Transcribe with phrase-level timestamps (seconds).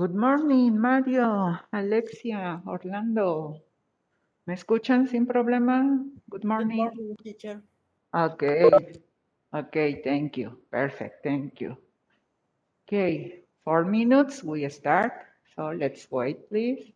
[0.00, 3.60] Good morning, Mario, Alexia, Orlando.
[4.46, 5.84] ¿Me escuchan sin problema?
[6.30, 6.88] Good morning.
[6.88, 7.60] Good morning, teacher.
[8.14, 8.70] Okay.
[9.52, 10.56] Okay, thank you.
[10.70, 11.76] Perfect, thank you.
[12.88, 15.12] Okay, four minutes, we start.
[15.54, 16.94] So let's wait, please.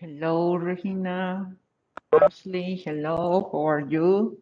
[0.00, 1.54] Hello, Regina.
[2.22, 4.40] Ashley, hello, how are you?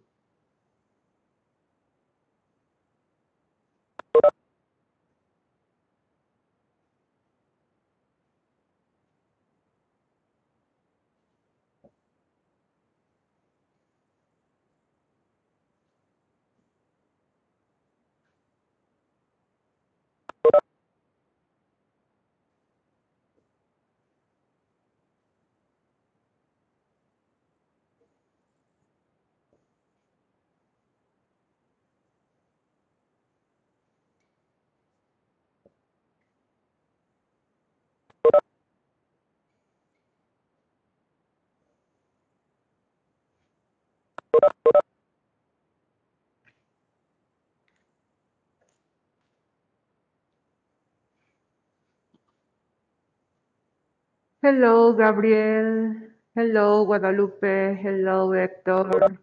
[54.43, 56.11] Hello, Gabriel.
[56.35, 57.75] Hello, Guadalupe.
[57.83, 59.19] Hello, Héctor.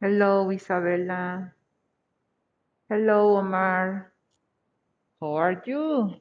[0.00, 1.54] Hello, Isabella.
[2.88, 4.12] Hello, Omar.
[5.20, 6.14] How are you?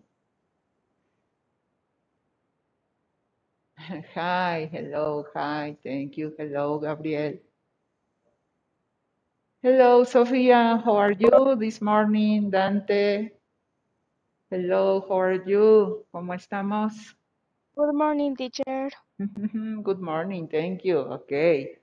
[4.15, 6.33] Hi, hello, hi, thank you.
[6.37, 7.37] Hello, Gabriel.
[9.63, 10.81] Hello, Sofia.
[10.83, 12.49] How are you this morning?
[12.49, 13.29] Dante.
[14.49, 16.03] Hello, how are you?
[16.11, 17.13] ¿Cómo estamos?
[17.75, 18.89] Good morning, teacher.
[19.83, 20.97] Good morning, thank you.
[20.97, 21.77] Okay.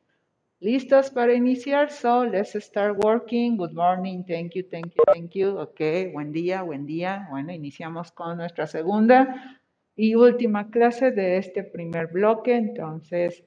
[0.61, 1.93] ¿Listos para iniciar?
[1.93, 3.57] So, let's start working.
[3.57, 5.57] Good morning, thank you, thank you, thank you.
[5.71, 7.29] Okay, buen día, buen día.
[7.31, 9.57] Bueno, iniciamos con nuestra segunda
[9.95, 12.57] y última clase de este primer bloque.
[12.57, 13.45] Entonces,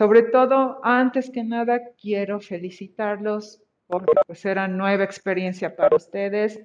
[0.00, 6.58] sobre todo, antes que nada, quiero felicitarlos porque pues era nueva experiencia para ustedes.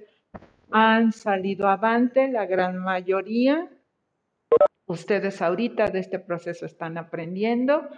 [0.72, 3.70] Han salido avante la gran mayoría.
[4.86, 7.90] Ustedes ahorita de este proceso están aprendiendo.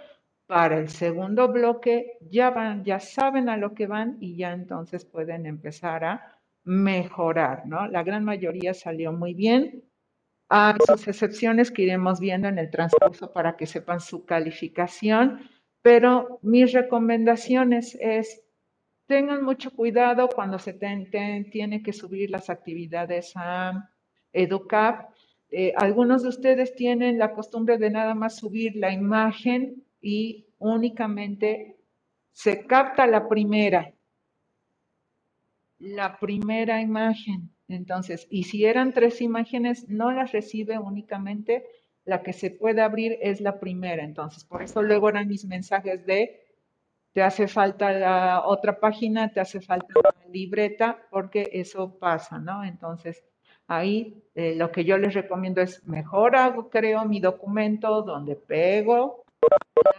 [0.48, 5.04] Para el segundo bloque ya van, ya saben a lo que van y ya entonces
[5.04, 7.86] pueden empezar a mejorar, ¿no?
[7.86, 9.84] La gran mayoría salió muy bien.
[10.48, 15.48] Hay sus excepciones que iremos viendo en el transcurso para que sepan su calificación,
[15.82, 18.42] pero mis recomendaciones es
[19.08, 23.90] tengan mucho cuidado cuando se tiene que subir las actividades a
[24.32, 25.10] EduCap.
[25.50, 31.78] Eh, algunos de ustedes tienen la costumbre de nada más subir la imagen y únicamente
[32.32, 33.92] se capta la primera,
[35.78, 37.50] la primera imagen.
[37.68, 41.66] Entonces, y si eran tres imágenes, no las recibe únicamente,
[42.04, 44.02] la que se puede abrir es la primera.
[44.02, 46.40] Entonces, por eso luego eran mis mensajes de,
[47.12, 52.64] te hace falta la otra página, te hace falta la libreta, porque eso pasa, ¿no?
[52.64, 53.22] Entonces,
[53.66, 59.24] ahí eh, lo que yo les recomiendo es, mejor hago, creo mi documento donde pego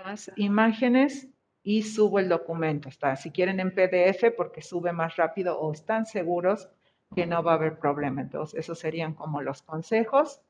[0.03, 1.29] las imágenes
[1.61, 2.89] y subo el documento.
[2.89, 6.67] Está, si quieren en PDF porque sube más rápido o están seguros
[7.15, 8.21] que no va a haber problema.
[8.21, 10.41] Entonces, esos serían como los consejos.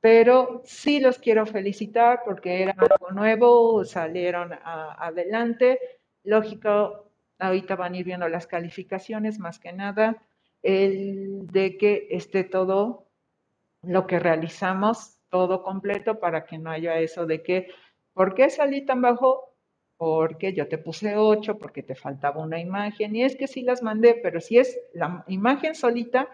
[0.00, 5.80] Pero sí los quiero felicitar porque era algo nuevo, salieron adelante.
[6.22, 10.22] Lógico, ahorita van a ir viendo las calificaciones, más que nada,
[10.62, 13.06] el de que esté todo
[13.82, 17.68] lo que realizamos, todo completo, para que no haya eso de que,
[18.12, 19.54] ¿por qué salí tan bajo?
[19.98, 23.82] Porque yo te puse 8, porque te faltaba una imagen, y es que sí las
[23.82, 26.28] mandé, pero si es la imagen solita,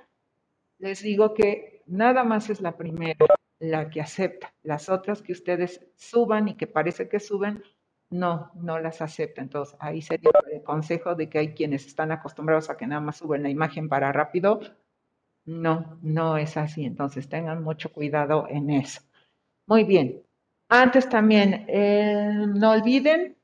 [0.78, 3.26] les digo que nada más es la primera,
[3.58, 4.52] la que acepta.
[4.62, 7.62] Las otras que ustedes suban y que parece que suben,
[8.10, 9.40] no, no las acepta.
[9.42, 13.16] Entonces, ahí sería el consejo de que hay quienes están acostumbrados a que nada más
[13.16, 14.60] suben la imagen para rápido.
[15.46, 16.84] No, no es así.
[16.84, 19.00] Entonces, tengan mucho cuidado en eso.
[19.66, 20.22] Muy bien.
[20.68, 23.36] Antes también, eh, no olviden,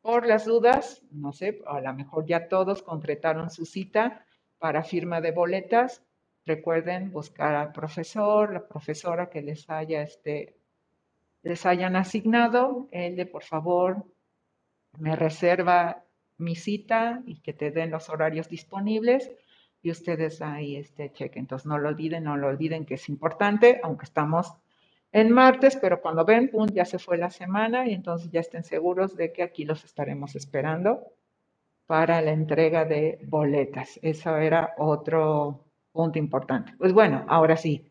[0.00, 4.24] por las dudas, no sé, a lo mejor ya todos concretaron su cita
[4.58, 6.02] para firma de boletas.
[6.46, 10.56] Recuerden buscar al profesor, la profesora que les haya este,
[11.42, 14.04] les hayan asignado, el de por favor
[14.98, 16.04] me reserva
[16.38, 19.30] mi cita y que te den los horarios disponibles
[19.82, 21.42] y ustedes ahí este chequen.
[21.42, 24.54] Entonces no lo olviden, no lo olviden que es importante, aunque estamos
[25.12, 28.64] en martes, pero cuando ven, pum, ya se fue la semana y entonces ya estén
[28.64, 31.12] seguros de que aquí los estaremos esperando
[31.86, 33.98] para la entrega de boletas.
[34.02, 36.74] Eso era otro punto importante.
[36.76, 37.90] Pues bueno, ahora sí.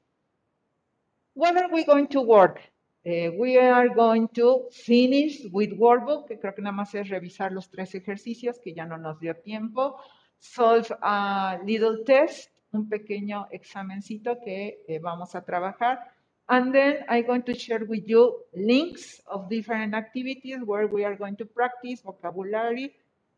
[1.33, 2.59] What are we going to work?
[3.03, 7.51] Uh, we are going to finish with workbook, que creo que nada más es revisar
[7.51, 9.97] los tres ejercicios que ya no nos dio tiempo.
[10.39, 16.16] Solve a little test, un pequeño examencito que eh, vamos a trabajar.
[16.49, 21.15] And then I'm going to share with you links of different activities where we are
[21.15, 22.95] going to practice vocabulary,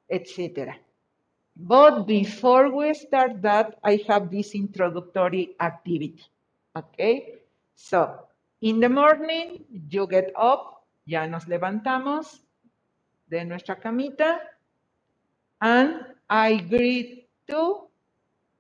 [0.10, 0.76] etc.
[1.56, 6.24] But before we start that, I have this introductory activity.
[6.76, 7.40] Okay?
[7.76, 8.20] So,
[8.62, 12.40] in the morning, you get up, ya nos levantamos
[13.30, 14.40] de nuestra camita,
[15.62, 17.90] and I greet to.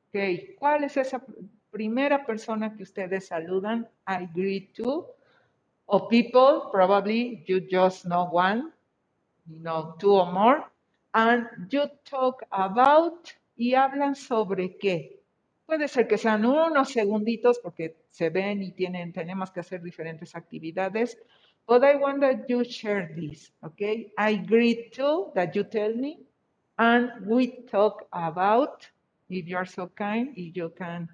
[0.09, 1.21] Okay, ¿cuál es esa
[1.71, 3.87] primera persona que ustedes saludan?
[4.05, 5.05] I greet to.
[5.87, 8.71] Or people, probably you just know one,
[9.47, 10.63] you know, two or more.
[11.13, 15.19] And you talk about y hablan sobre qué.
[15.65, 20.35] Puede ser que sean unos segunditos porque se ven y tienen, tenemos que hacer diferentes
[20.35, 21.17] actividades.
[21.67, 24.11] But I want that you share this, okay?
[24.17, 26.19] I agree to that you tell me,
[26.79, 28.87] and we talk about,
[29.29, 31.07] if you're so kind, if you can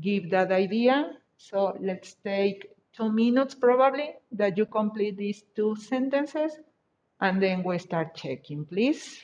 [0.00, 1.12] give that idea.
[1.36, 6.52] So let's take two minutes probably that you complete these two sentences,
[7.20, 9.20] and then we start checking, please.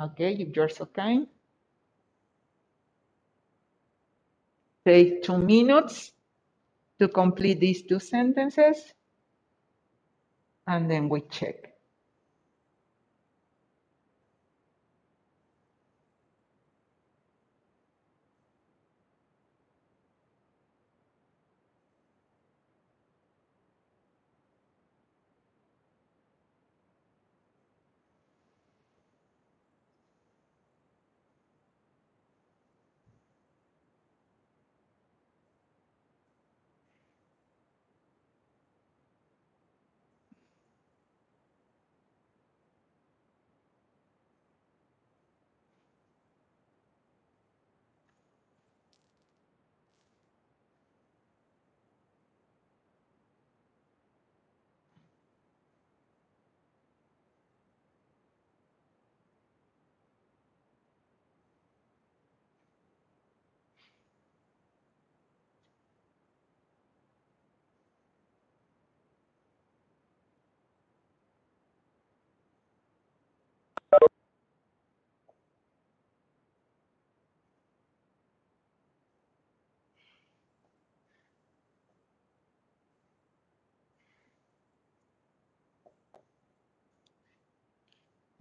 [0.00, 1.26] Okay, if you're so kind.
[4.84, 6.12] Take two minutes
[6.98, 8.92] to complete these two sentences,
[10.66, 11.71] and then we check.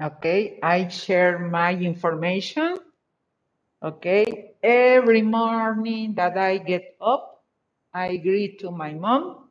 [0.02, 2.78] Okay, I share my information.
[3.84, 7.44] Okay, every morning that I get up,
[7.94, 9.50] I greet to my mom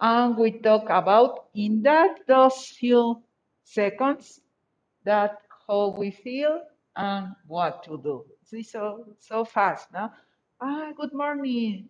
[0.00, 3.22] and we talk about in that those few
[3.64, 4.40] seconds
[5.04, 6.62] that how we feel
[6.96, 8.24] and what to do.
[8.44, 10.10] See, so so fast, no?
[10.60, 11.88] Ah, good morning.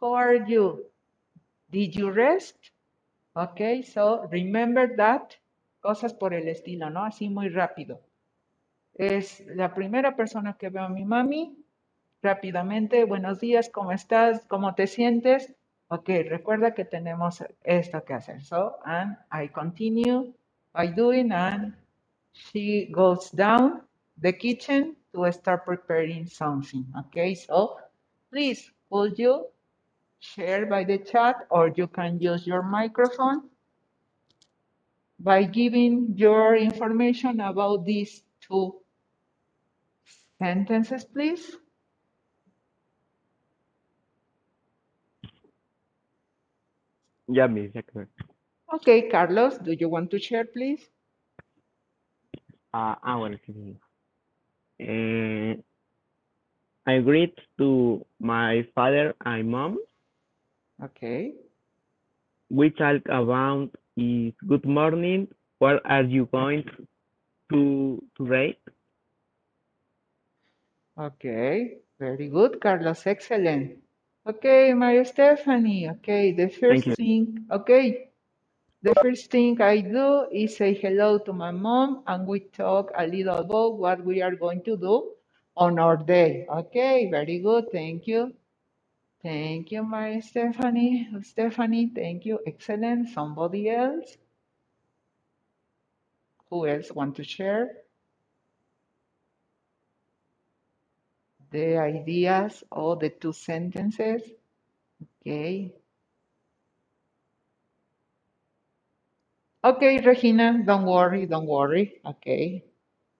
[0.00, 0.86] How are you?
[1.70, 2.56] Did you rest?
[3.36, 5.36] Okay, so remember that.
[5.86, 7.04] Cosas por el estilo, ¿no?
[7.04, 8.00] Así muy rápido.
[8.94, 11.64] Es la primera persona que veo a mi mami.
[12.20, 14.44] Rápidamente, buenos días, ¿cómo estás?
[14.48, 15.54] ¿Cómo te sientes?
[15.86, 18.42] Ok, recuerda que tenemos esto que hacer.
[18.42, 20.34] So, and I continue
[20.72, 21.72] by doing, and
[22.32, 23.82] she goes down
[24.20, 26.84] the kitchen to start preparing something.
[27.06, 27.76] Okay, so
[28.32, 29.46] please, would you
[30.18, 33.48] share by the chat or you can use your microphone
[35.18, 38.76] by giving your information about these two
[40.38, 41.56] sentences, please?
[47.28, 48.06] Yeah, Miss Jackson.
[48.74, 50.88] Okay, Carlos, do you want to share, please?
[52.72, 53.78] Ah, ah, bueno, sí, sí.
[54.78, 55.56] Eh,
[56.86, 59.78] I greet to my father and mom.
[60.82, 61.34] Okay.
[62.50, 65.28] We talk about is good morning.
[65.58, 66.64] Where are you going
[67.50, 68.58] to today?
[70.98, 73.06] Okay, very good, Carlos.
[73.06, 73.78] Excellent.
[74.26, 75.88] Okay, Maria Stephanie.
[75.90, 78.10] Okay, the first thing, okay,
[78.82, 83.06] the first thing I do is say hello to my mom and we talk a
[83.06, 85.12] little about what we are going to do
[85.56, 86.46] on our day.
[86.50, 87.70] Okay, very good.
[87.72, 88.34] Thank you.
[89.26, 91.08] Thank you, Maria Stephanie.
[91.22, 92.38] Stephanie, thank you.
[92.46, 93.08] Excellent.
[93.10, 94.16] Somebody else?
[96.50, 97.70] Who else want to share?
[101.50, 104.22] The ideas or the two sentences?
[105.22, 105.74] Okay.
[109.64, 112.00] Okay, Regina, don't worry, don't worry.
[112.06, 112.64] Okay.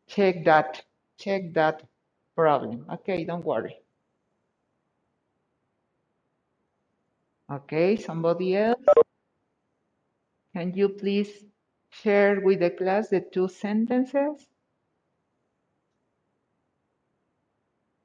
[0.08, 0.84] Check that,
[1.18, 1.82] check that
[2.36, 2.86] problem.
[2.92, 3.76] Okay, don't worry.
[7.48, 8.82] Okay, somebody else?
[10.52, 11.44] Can you please
[11.90, 14.48] share with the class the two sentences?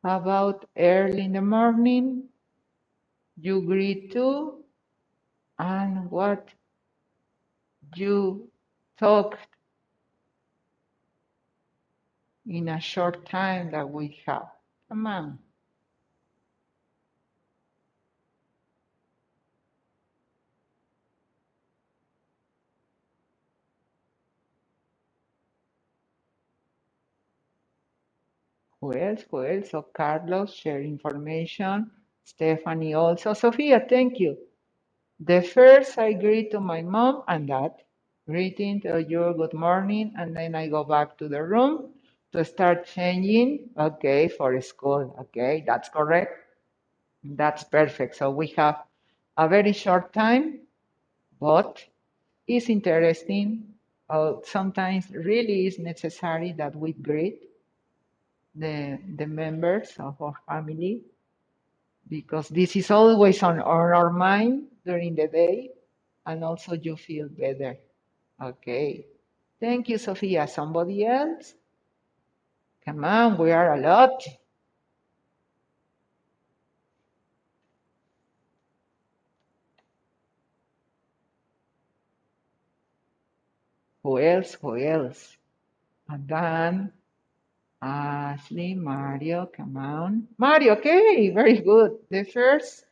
[0.04, 2.30] About early in the morning,
[3.40, 4.64] you greet to,
[5.58, 6.50] and what
[7.96, 8.50] you
[8.98, 9.48] talked
[12.46, 14.50] in a short time that we have.
[14.90, 15.40] Come on.
[28.82, 29.26] Who else?
[29.32, 29.72] Who else?
[29.72, 31.92] So Carlos, share information.
[32.26, 33.34] Stephanie also.
[33.34, 34.38] Sophia, thank you.
[35.20, 37.74] The first I greet to my mom and dad.
[38.28, 40.14] Greeting to you, good morning.
[40.18, 41.94] And then I go back to the room
[42.34, 43.70] to start changing.
[43.78, 45.16] Okay, for school.
[45.22, 46.34] Okay, that's correct.
[47.24, 48.16] That's perfect.
[48.18, 48.84] So we have
[49.38, 50.62] a very short time,
[51.40, 51.84] but
[52.48, 53.66] it's interesting.
[54.10, 57.44] Uh, sometimes really is necessary that we greet
[58.56, 61.02] the, the members of our family
[62.10, 65.72] because this is always on, on our mind during the day
[66.26, 67.78] and also you feel better.
[68.42, 69.06] Okay.
[69.60, 70.48] Thank you, Sophia.
[70.48, 71.54] Somebody else?
[72.84, 74.24] Come on, we are a lot.
[84.04, 84.56] Who else?
[84.62, 85.38] Who else?
[86.12, 86.92] Adan,
[87.82, 90.28] Ashley, Mario, come on.
[90.38, 91.98] Mario, okay, very good.
[92.10, 92.86] The first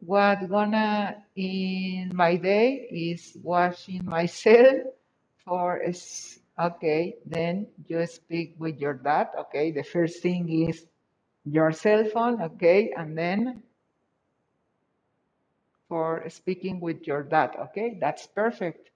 [0.00, 4.86] what gonna in my day is washing myself
[5.44, 5.82] for
[6.58, 9.70] okay, then you speak with your dad, okay?
[9.72, 10.86] The first thing is
[11.44, 12.92] your cell phone, okay?
[12.96, 13.62] And then
[15.88, 17.98] for speaking with your dad, okay?
[18.00, 18.90] That's perfect.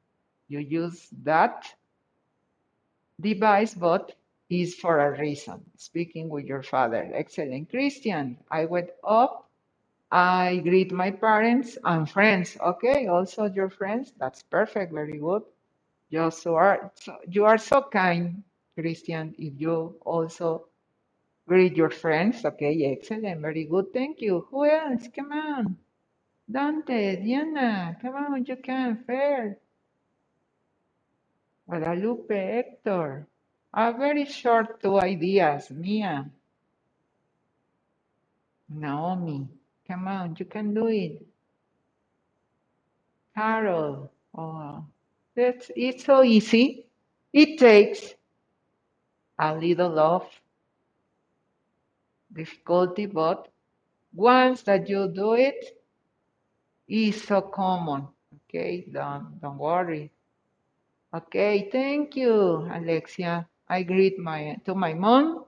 [0.48, 1.66] You use that
[3.20, 4.12] device, but
[4.50, 5.62] is for a reason.
[5.76, 7.10] Speaking with your father.
[7.14, 7.70] Excellent.
[7.70, 9.48] Christian, I went up.
[10.10, 12.56] I greet my parents and friends.
[12.60, 14.12] Okay, also your friends.
[14.18, 14.92] That's perfect.
[14.92, 15.42] Very good.
[16.10, 18.44] You so are so, you are so kind,
[18.78, 19.34] Christian.
[19.38, 20.68] If you also
[21.48, 22.44] greet your friends.
[22.44, 23.40] Okay, excellent.
[23.42, 23.92] Very good.
[23.92, 24.46] Thank you.
[24.50, 25.08] Who else?
[25.14, 25.78] Come on.
[26.50, 29.04] Dante, Diana, come on, you can.
[29.06, 29.58] Fair.
[31.68, 33.26] Guadalupe, Hector.
[33.74, 35.70] A very short two ideas.
[35.70, 36.30] Mia,
[38.68, 39.48] Naomi,
[39.88, 41.26] come on, you can do it.
[43.36, 44.84] Carol, oh,
[45.36, 46.86] that's it's so easy.
[47.32, 48.14] It takes
[49.38, 50.26] a little of
[52.32, 53.48] difficulty, but
[54.14, 55.82] once that you do it,
[56.88, 58.08] it's so common.
[58.48, 60.12] Okay, don't don't worry.
[61.14, 63.48] Okay, thank you, Alexia.
[63.68, 65.46] I greet my to my mom.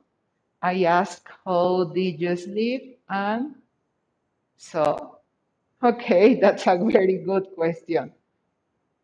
[0.63, 3.01] I ask how did you sleep?
[3.09, 3.55] And
[4.57, 5.19] so,
[5.83, 8.13] okay, that's a very good question.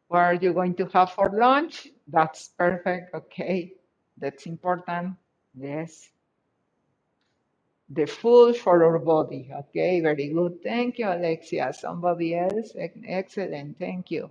[0.08, 1.88] What are you going to have for lunch?
[2.08, 3.14] That's perfect.
[3.14, 3.74] Okay,
[4.18, 5.16] that's important.
[5.54, 6.08] Yes,
[7.90, 9.50] the food for our body.
[9.52, 10.62] Okay, very good.
[10.62, 11.72] Thank you, Alexia.
[11.74, 12.72] Somebody else?
[13.06, 13.78] Excellent.
[13.78, 14.30] Thank you.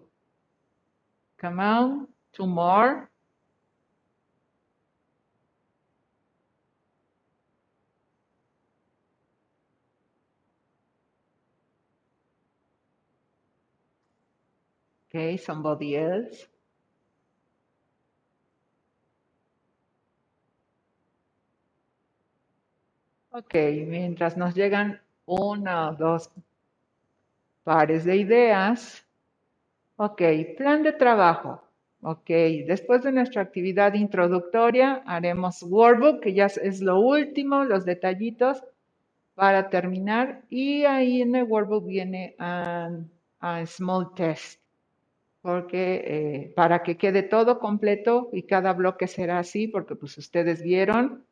[1.40, 3.11] Come on, two more.
[15.14, 16.48] Okay, somebody else.
[23.32, 23.56] Ok,
[23.88, 26.32] mientras nos llegan una o dos
[27.64, 29.04] pares de ideas.
[29.98, 30.22] Ok,
[30.58, 31.64] plan de trabajo.
[32.02, 32.28] Ok,
[32.68, 38.64] después de nuestra actividad introductoria haremos workbook, que ya es- lo último, los detallitos
[39.36, 40.44] para terminar.
[40.50, 44.61] Y ahí en el workbook viene a small test,
[45.42, 50.62] porque eh, para que quede todo completo y cada bloque será así, porque pues ustedes
[50.62, 51.26] vieron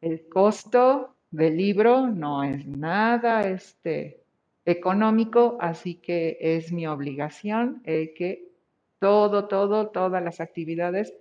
[0.00, 4.22] el costo del libro no es nada este,
[4.64, 8.48] económico, así que es mi obligación el que
[8.98, 11.14] todo, todo, todas las actividades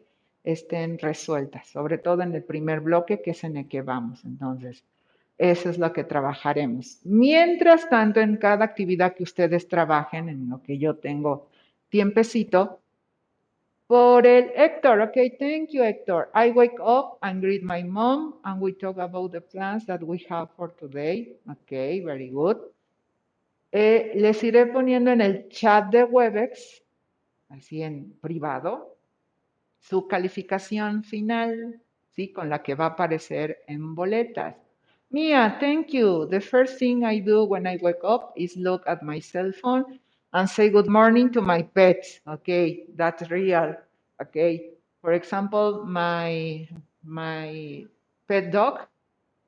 [0.44, 4.24] estén resueltas, sobre todo en el primer bloque que es en el que vamos.
[4.26, 4.84] Entonces,
[5.38, 7.00] eso es lo que trabajaremos.
[7.04, 11.48] Mientras tanto, en cada actividad que ustedes trabajen, en lo que yo tengo
[11.90, 12.80] tiempecito,
[13.90, 16.30] por el Hector, okay, thank you, Hector.
[16.36, 20.24] I wake up and greet my mom, and we talk about the plans that we
[20.30, 21.40] have for today.
[21.50, 22.58] Okay, very good.
[23.72, 26.84] Eh, les iré poniendo en el chat de Webex,
[27.50, 28.96] así en privado,
[29.80, 32.32] su calificación final, ¿sí?
[32.32, 34.56] Con la que va a aparecer en boletas.
[35.10, 36.28] Mia, thank you.
[36.28, 40.00] The first thing I do when I wake up is look at my cell phone
[40.34, 42.20] and say good morning to my pets.
[42.28, 43.76] Okay, that's real.
[44.22, 44.72] Okay.
[45.02, 46.68] For example, my
[47.04, 47.86] my
[48.28, 48.86] pet dog,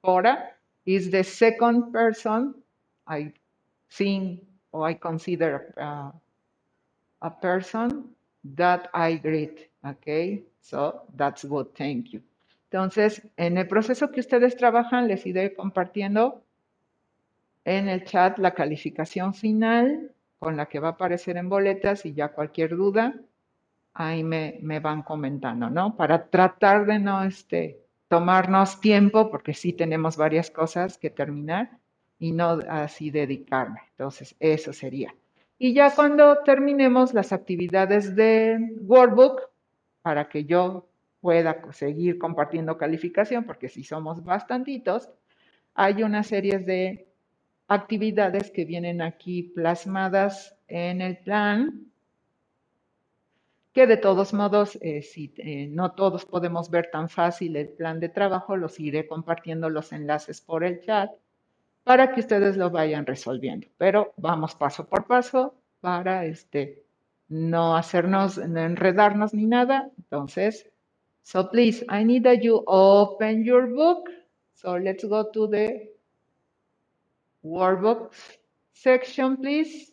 [0.03, 0.49] Cora,
[0.85, 2.55] is the second person
[3.07, 3.33] I
[3.91, 6.11] think or I consider uh,
[7.21, 8.15] a person
[8.55, 9.69] that I greet.
[9.85, 11.75] Okay, so that's good.
[11.75, 12.21] Thank you.
[12.71, 16.41] Entonces, en el proceso que ustedes trabajan, les iré compartiendo
[17.65, 20.09] en el chat la calificación final
[20.41, 23.13] con la que va a aparecer en boletas y ya cualquier duda,
[23.93, 25.95] ahí me, me van comentando, ¿no?
[25.95, 31.77] Para tratar de no este, tomarnos tiempo, porque sí tenemos varias cosas que terminar
[32.17, 33.81] y no así dedicarme.
[33.91, 35.13] Entonces, eso sería.
[35.59, 39.43] Y ya cuando terminemos las actividades de Workbook,
[40.01, 40.87] para que yo
[41.19, 45.07] pueda seguir compartiendo calificación, porque si somos bastantitos,
[45.75, 47.10] hay una serie de
[47.73, 51.91] actividades que vienen aquí plasmadas en el plan,
[53.73, 57.99] que de todos modos, eh, si eh, no todos podemos ver tan fácil el plan
[57.99, 61.09] de trabajo, los iré compartiendo los enlaces por el chat
[61.83, 63.67] para que ustedes lo vayan resolviendo.
[63.77, 66.83] Pero vamos paso por paso para este,
[67.29, 69.89] no hacernos, no enredarnos ni nada.
[69.97, 70.71] Entonces,
[71.23, 74.09] So please, I need that you open your book.
[74.55, 75.90] So let's go to the
[77.43, 78.13] workbook
[78.73, 79.91] section, please.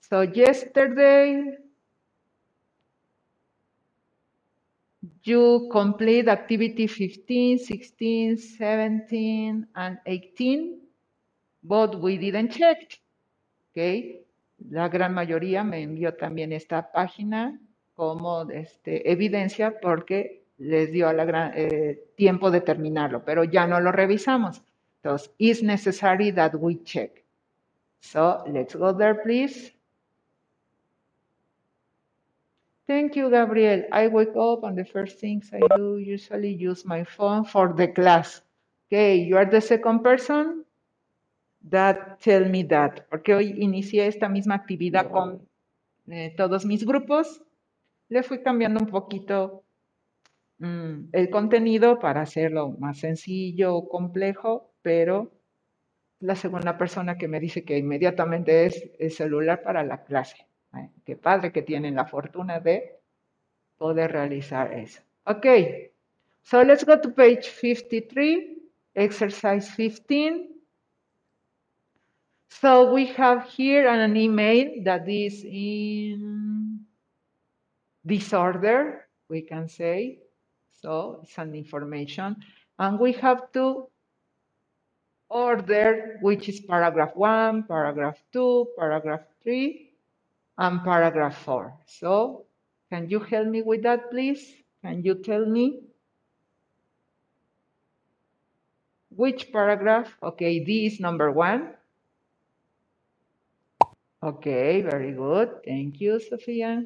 [0.00, 1.56] So yesterday,
[5.22, 10.84] you complete activity 15, 16, 17, and 18.
[11.64, 13.00] but we didn't check.
[13.72, 14.20] Okay.
[14.70, 17.58] La gran mayoría me envió también esta página
[17.94, 23.80] como este, evidencia porque les dio la gran, eh, tiempo de terminarlo, pero ya no
[23.80, 24.62] lo revisamos.
[25.02, 27.24] Entonces, it's necessary that we check.
[28.00, 29.72] So, let's go there, please.
[32.86, 33.86] Thank you, Gabriel.
[33.92, 37.88] I wake up and the first things I do usually use my phone for the
[37.88, 38.42] class.
[38.88, 40.64] Okay, you are the second person
[41.70, 45.48] that tell me that, porque hoy inicié esta misma actividad con
[46.08, 47.42] eh, todos mis grupos,
[48.14, 49.64] le fui cambiando un poquito
[50.58, 55.32] mm, el contenido para hacerlo más sencillo o complejo, pero
[56.20, 60.46] la segunda persona que me dice que inmediatamente es el celular para la clase.
[60.76, 60.90] ¿eh?
[61.04, 63.00] Qué padre que tienen la fortuna de
[63.78, 65.02] poder realizar eso.
[65.24, 65.46] Ok,
[66.44, 68.58] so let's go to page 53,
[68.94, 70.50] exercise 15.
[72.48, 76.43] So we have here an email that is in
[78.06, 80.18] disorder, we can say.
[80.82, 82.36] So it's an information.
[82.78, 83.88] And we have to
[85.30, 89.90] order, which is paragraph one, paragraph two, paragraph three,
[90.58, 91.74] and paragraph four.
[91.86, 92.44] So
[92.90, 94.54] can you help me with that, please?
[94.82, 95.80] Can you tell me
[99.10, 100.14] which paragraph?
[100.22, 101.74] Okay, this is number one.
[104.22, 105.64] Okay, very good.
[105.64, 106.84] Thank you, Sophia.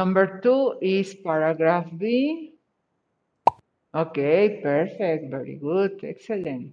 [0.00, 2.54] Number two is paragraph B.
[3.94, 5.30] Okay, perfect.
[5.30, 6.00] Very good.
[6.02, 6.72] Excellent.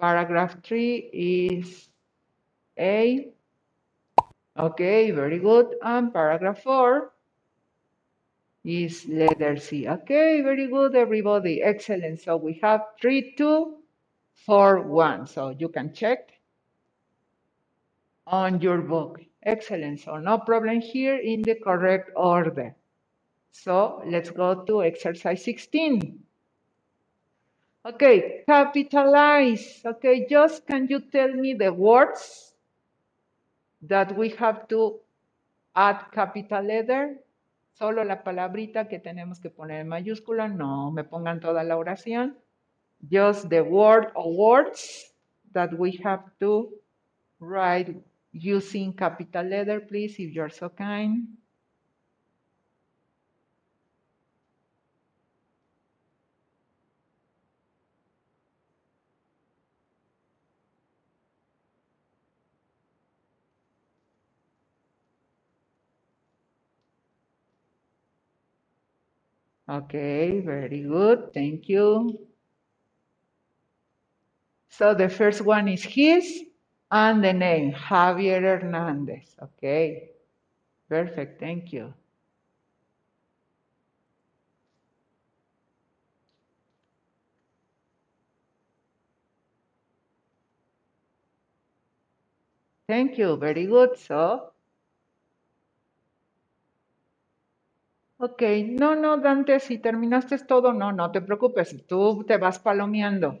[0.00, 1.90] Paragraph three is
[2.78, 3.28] A.
[4.58, 5.76] Okay, very good.
[5.82, 7.12] And paragraph four
[8.64, 9.86] is letter C.
[9.86, 11.60] Okay, very good, everybody.
[11.60, 12.22] Excellent.
[12.22, 13.76] So we have three, two,
[14.46, 15.26] four, one.
[15.26, 16.32] So you can check
[18.26, 19.20] on your book.
[19.44, 20.00] Excellent.
[20.00, 22.74] So no problem here in the correct order.
[23.50, 26.18] So let's go to exercise 16.
[27.84, 29.82] Okay, capitalize.
[29.84, 32.54] Okay, just can you tell me the words
[33.82, 35.00] that we have to
[35.74, 37.18] add capital letter,
[37.74, 42.36] solo la palabrita que tenemos que poner en mayúscula, no me pongan toda la oración,
[43.10, 45.12] just the word or words
[45.52, 46.70] that we have to
[47.40, 47.96] write
[48.32, 51.28] using capital letter, please, if you're so kind.
[69.68, 71.32] Okay, very good.
[71.34, 72.28] Thank you.
[74.70, 76.44] So the first one is his,
[76.92, 79.36] and the name, Javier Hernandez.
[79.42, 80.12] Okay,
[80.88, 81.40] perfect.
[81.40, 81.94] Thank you.
[92.88, 93.36] Thank you.
[93.36, 93.98] Very good.
[93.98, 94.52] So,
[98.18, 98.42] ok.
[98.80, 101.86] No, no, Dante, si terminaste todo, no, no te preocupes.
[101.86, 103.40] Tú te vas palomeando.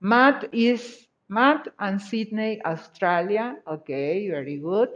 [0.00, 3.56] Matt is Matt and Sydney, Australia.
[3.66, 4.88] Okay, very good.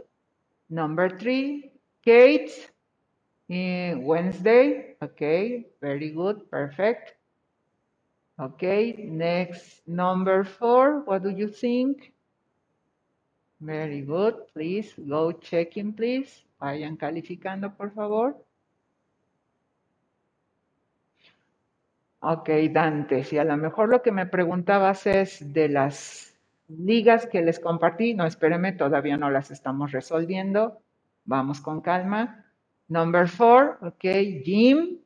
[0.69, 1.71] Number three,
[2.03, 2.51] Kate,
[3.49, 4.95] eh, Wednesday.
[5.01, 7.13] Okay, very good, perfect.
[8.39, 12.11] Okay, next, number four, what do you think?
[13.61, 16.41] Very good, please go checking, please.
[16.59, 18.35] Vayan calificando, por favor.
[22.25, 26.33] Ok, Dante, si a lo mejor lo que me preguntabas es de las
[26.69, 30.79] ligas que les compartí, no, espéreme, todavía no las estamos resolviendo.
[31.25, 32.45] Vamos con calma.
[32.87, 34.05] Number four, ok,
[34.45, 34.99] Jim,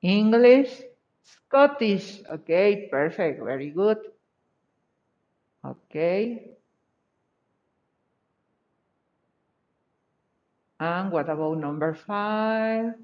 [0.00, 0.84] English,
[1.22, 3.98] Scottish, ok, perfect, very good.
[5.62, 5.94] Ok.
[10.80, 12.94] And what about number five?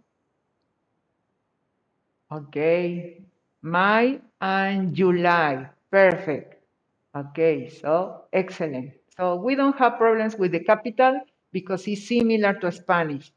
[2.28, 3.21] Okay,
[3.62, 5.70] May and July.
[5.90, 6.56] Perfect.
[7.14, 8.92] Okay, so excellent.
[9.16, 11.20] So we don't have problems with the capital
[11.52, 13.32] because it's similar to Spanish.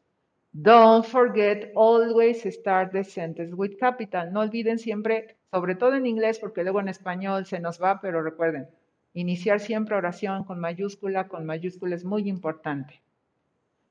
[0.61, 4.31] Don't forget, always start the sentence with capital.
[4.31, 8.23] No olviden siempre, sobre todo en inglés, porque luego en español se nos va, pero
[8.23, 8.67] recuerden,
[9.13, 13.01] iniciar siempre oración con mayúscula, con mayúscula es muy importante.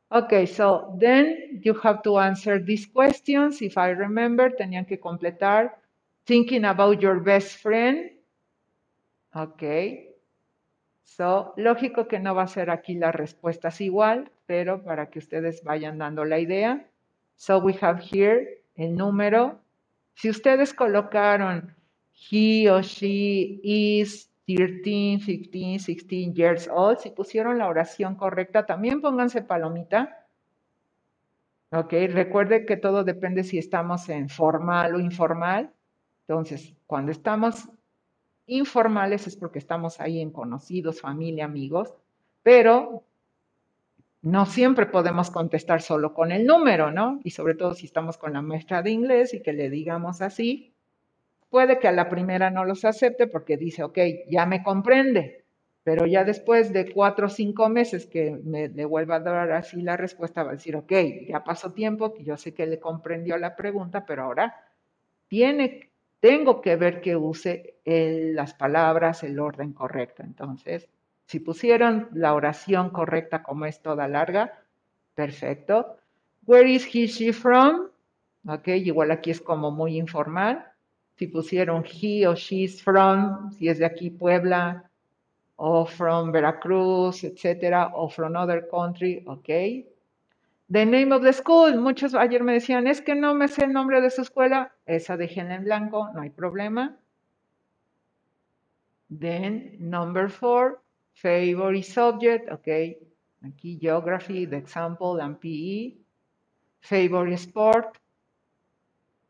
[0.09, 3.61] Okay, so then you have to answer these questions.
[3.61, 5.84] If I remember, tenían que completar
[6.27, 8.11] thinking about your best friend.
[9.35, 10.11] Okay.
[11.03, 15.63] So, lógico que no va a ser aquí las respuestas igual, pero para que ustedes
[15.63, 16.89] vayan dando la idea.
[17.37, 19.61] So, we have here el número.
[20.15, 21.75] Si ustedes colocaron
[22.15, 26.99] he or she is 13, 15, 16 years old.
[26.99, 30.27] Si pusieron la oración correcta, también pónganse palomita.
[31.71, 35.74] Ok, recuerde que todo depende si estamos en formal o informal.
[36.27, 37.69] Entonces, cuando estamos
[38.47, 41.95] informales es porque estamos ahí en conocidos, familia, amigos,
[42.43, 43.05] pero
[44.23, 47.21] no siempre podemos contestar solo con el número, ¿no?
[47.25, 50.75] Y sobre todo si estamos con la maestra de inglés y que le digamos así,
[51.55, 53.97] Puede que a la primera no los acepte porque dice, ok,
[54.29, 55.45] ya me comprende,
[55.85, 59.81] pero ya después de cuatro o cinco meses que me le vuelva a dar así
[59.81, 60.93] la respuesta, va a decir, ok,
[61.29, 64.53] ya pasó tiempo, que yo sé que le comprendió la pregunta, pero ahora
[65.29, 65.93] tiene,
[66.25, 70.23] tengo que ver que use las palabras, el orden correcto.
[70.23, 70.89] Entonces,
[71.27, 74.59] si pusieron la oración correcta como es toda larga,
[75.15, 75.99] perfecto.
[76.47, 77.89] Where is he, she from?
[78.49, 80.65] Ok, igual aquí es como muy informal
[81.15, 84.91] si pusieron he o she's from, si es de aquí Puebla,
[85.57, 89.51] o from Veracruz, etcétera, o from other country, ok.
[90.71, 93.73] The name of the school, muchos ayer me decían, es que no me sé el
[93.73, 96.97] nombre de su escuela, esa déjenla en blanco, no hay problema.
[99.11, 102.97] Then, number four, favorite subject, ok.
[103.45, 105.99] Aquí geography, the example, and PE.
[106.81, 107.99] Favorite sport,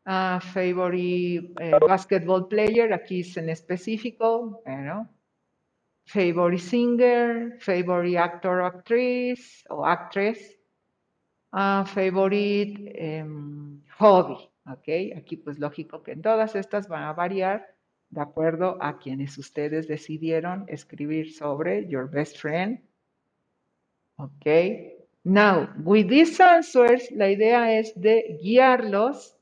[0.05, 5.09] Uh, favorite uh, basketball player, aquí es en específico, bueno.
[6.05, 10.54] Favorite singer, favorite actor o actriz o actress,
[11.85, 15.17] favorite um, hobby, ¿ok?
[15.17, 17.75] Aquí pues lógico que en todas estas van a variar
[18.09, 22.79] de acuerdo a quienes ustedes decidieron escribir sobre your best friend,
[24.17, 24.45] ¿ok?
[25.23, 29.37] Now, with these answers, la idea es de guiarlos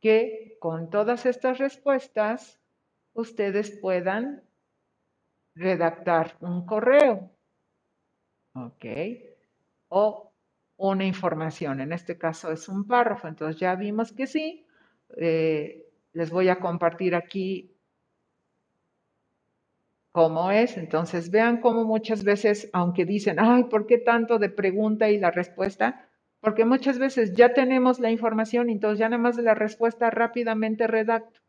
[0.00, 2.58] que con todas estas respuestas
[3.14, 4.42] ustedes puedan
[5.54, 7.30] redactar un correo,
[8.54, 8.84] ¿ok?
[9.88, 10.27] O
[10.78, 14.64] una información, en este caso es un párrafo, entonces ya vimos que sí.
[15.16, 17.70] Eh, les voy a compartir aquí
[20.12, 25.10] cómo es, entonces vean cómo muchas veces, aunque dicen, ay, ¿por qué tanto de pregunta
[25.10, 26.08] y la respuesta?
[26.40, 30.86] Porque muchas veces ya tenemos la información y entonces ya nada más la respuesta rápidamente
[30.86, 31.40] redacto.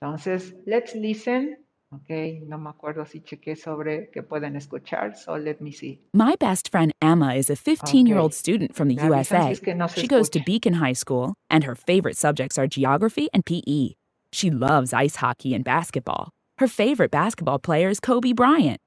[0.00, 1.61] Entonces, let's listen
[1.92, 6.00] Ok, no me acuerdo si chequé sobre que pueden escuchar, so let me see.
[6.14, 8.36] My best friend Emma is a 15 year old Okay.
[8.38, 9.52] student from the Me avisan si USA.
[9.52, 10.40] es que no She goes to.
[10.40, 13.94] Beacon High School, and her favorite subjects are geography and PE.
[14.32, 16.30] She loves ice hockey and basketball.
[16.58, 18.80] Her favorite basketball player is Kobe Bryant.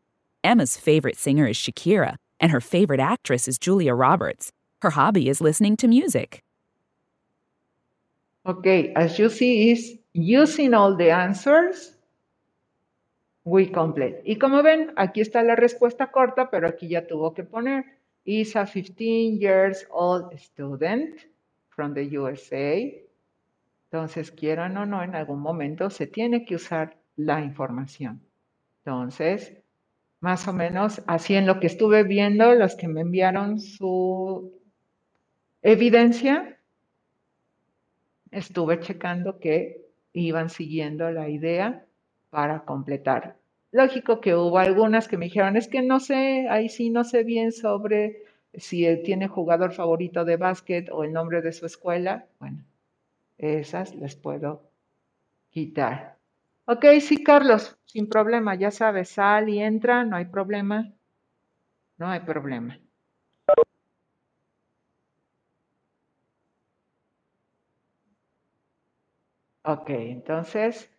[0.44, 4.52] Emma's favorite singer is Shakira, and her favorite actress is Julia Roberts.
[4.82, 6.40] Her hobby is listening to music.
[8.48, 11.95] Okay, as you see is using all the answers,
[13.46, 14.22] we complete.
[14.26, 17.86] Y como ven, aquí está la respuesta corta, pero aquí ya tuvo que poner,
[18.26, 21.20] is a 15 years old student
[21.70, 22.92] from the USA.
[23.92, 28.20] Entonces, quieran o no, en algún momento se tiene que usar la información.
[28.84, 29.54] Entonces,
[30.20, 34.60] más o menos así en lo que estuve viendo, los que me enviaron su
[35.62, 36.60] evidencia,
[38.32, 41.86] estuve checando que iban siguiendo la idea
[42.36, 43.24] para completar.
[43.82, 47.24] Lógico que hubo algunas que me dijeron, es que no sé, ahí sí no sé
[47.24, 47.98] bien sobre
[48.54, 52.14] si tiene jugador favorito de básquet o el nombre de su escuela.
[52.40, 52.60] Bueno,
[53.38, 54.52] esas les puedo
[55.52, 56.18] quitar.
[56.68, 60.94] Ok, sí, Carlos, sin problema, ya sabes, sal y entra, no hay problema.
[61.98, 62.80] No hay problema.
[69.66, 70.90] Ok, entonces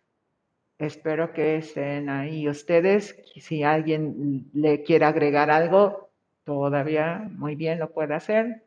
[0.77, 3.15] espero que estén ahí ustedes.
[3.35, 6.09] Si alguien le quiere agregar algo,
[6.43, 8.63] todavía muy bien lo puede hacer.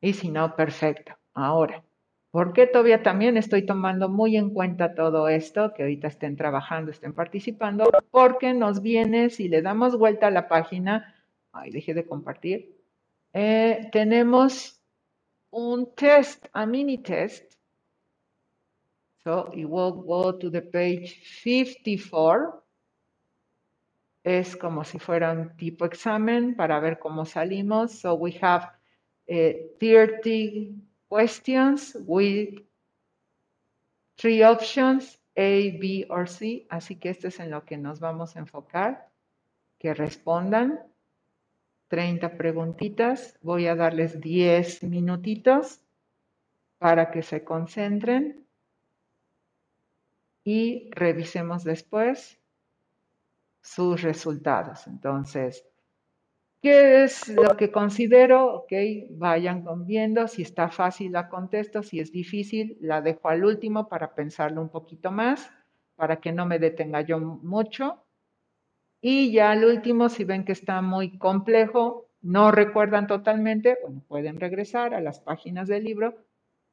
[0.00, 1.16] Y si no, perfecto.
[1.34, 1.82] Ahora,
[2.30, 5.72] ¿por qué todavía también estoy tomando muy en cuenta todo esto?
[5.74, 10.48] Que ahorita estén trabajando, estén participando, porque nos viene, si le damos vuelta a la
[10.48, 11.14] página,
[11.52, 12.76] ay, dejé de compartir,
[13.32, 14.80] eh, tenemos
[15.50, 17.55] un test, a mini test.
[19.26, 22.62] So it will go to the page 54.
[24.22, 27.90] Es como si fuera un tipo examen para ver cómo salimos.
[27.90, 28.70] So we have
[29.26, 30.76] eh, 30
[31.08, 32.60] questions with
[34.16, 36.68] three options, A, B or C.
[36.70, 39.10] Así que esto es en lo que nos vamos a enfocar.
[39.80, 40.78] Que respondan.
[41.88, 43.36] 30 preguntitas.
[43.42, 45.80] Voy a darles 10 minutitos
[46.78, 48.45] para que se concentren
[50.46, 52.40] y revisemos después
[53.60, 54.86] sus resultados.
[54.86, 55.66] Entonces,
[56.62, 58.54] ¿qué es lo que considero?
[58.54, 58.72] Ok,
[59.10, 60.28] vayan viendo.
[60.28, 61.82] Si está fácil, la contesto.
[61.82, 65.50] Si es difícil, la dejo al último para pensarlo un poquito más,
[65.96, 68.04] para que no me detenga yo mucho.
[69.00, 74.94] Y ya al último, si ven que está muy complejo, no recuerdan totalmente, pueden regresar
[74.94, 76.14] a las páginas del libro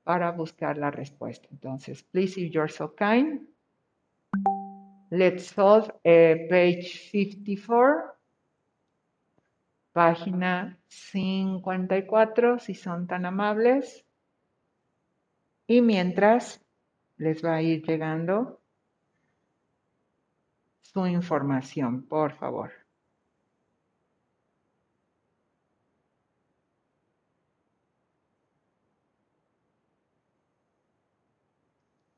[0.03, 1.47] para buscar la respuesta.
[1.51, 3.47] Entonces, please, if you're so kind,
[5.09, 8.17] let's solve eh, page 54,
[9.93, 14.03] página 54, si son tan amables.
[15.67, 16.61] Y mientras
[17.17, 18.59] les va a ir llegando
[20.81, 22.82] su información, por favor.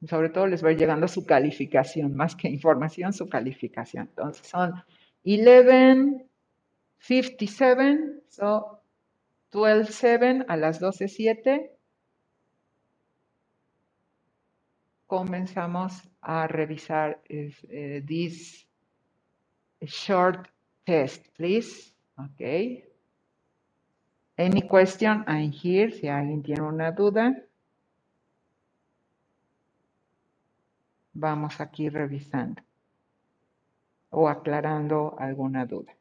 [0.08, 4.08] Sobre todo les va llegando su calificación, más que información, su calificación.
[4.10, 4.74] Entonces son
[5.24, 8.80] 11.57, so
[9.52, 11.72] 12.7 a las 12.7.
[15.08, 17.52] Comenzamos a revisar uh,
[18.06, 18.68] this
[19.82, 20.48] short
[20.86, 21.94] test, please.
[22.18, 22.86] Okay.
[24.38, 25.24] Any question?
[25.28, 25.92] I'm here.
[25.92, 27.45] Si alguien tiene una duda.
[31.18, 32.62] Vamos aquí revisando
[34.10, 35.94] o aclarando alguna duda.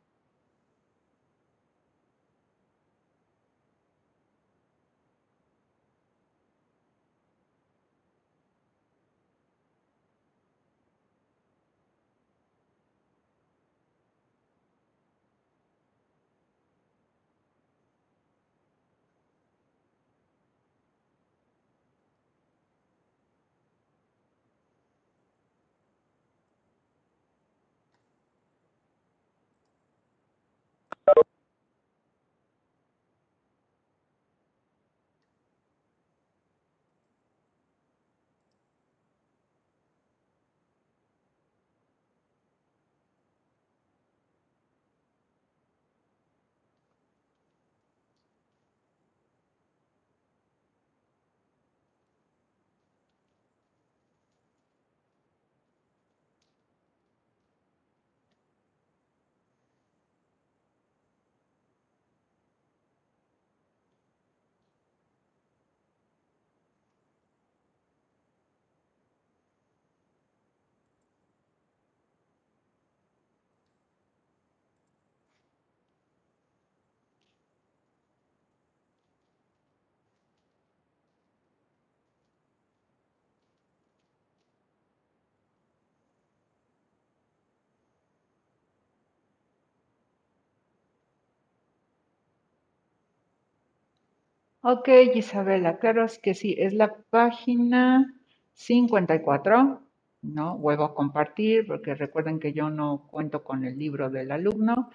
[94.67, 98.15] Ok, Isabela, claro que sí, es la página
[98.55, 99.83] 54,
[100.23, 100.57] ¿no?
[100.57, 104.89] Vuelvo a compartir porque recuerden que yo no cuento con el libro del alumno.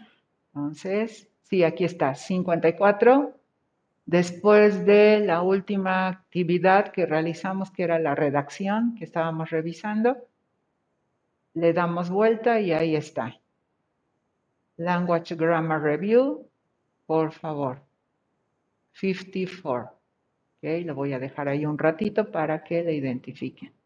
[0.47, 3.35] Entonces, sí, aquí está, 54.
[4.07, 10.17] Después de la última actividad que realizamos, que era la redacción que estábamos revisando,
[11.53, 13.39] le damos vuelta y ahí está.
[14.77, 16.49] Language Grammar Review,
[17.05, 17.87] por favor.
[18.99, 19.91] 54.
[20.61, 23.78] Ok, lo voy a dejar ahí un ratito para que le identifiquen.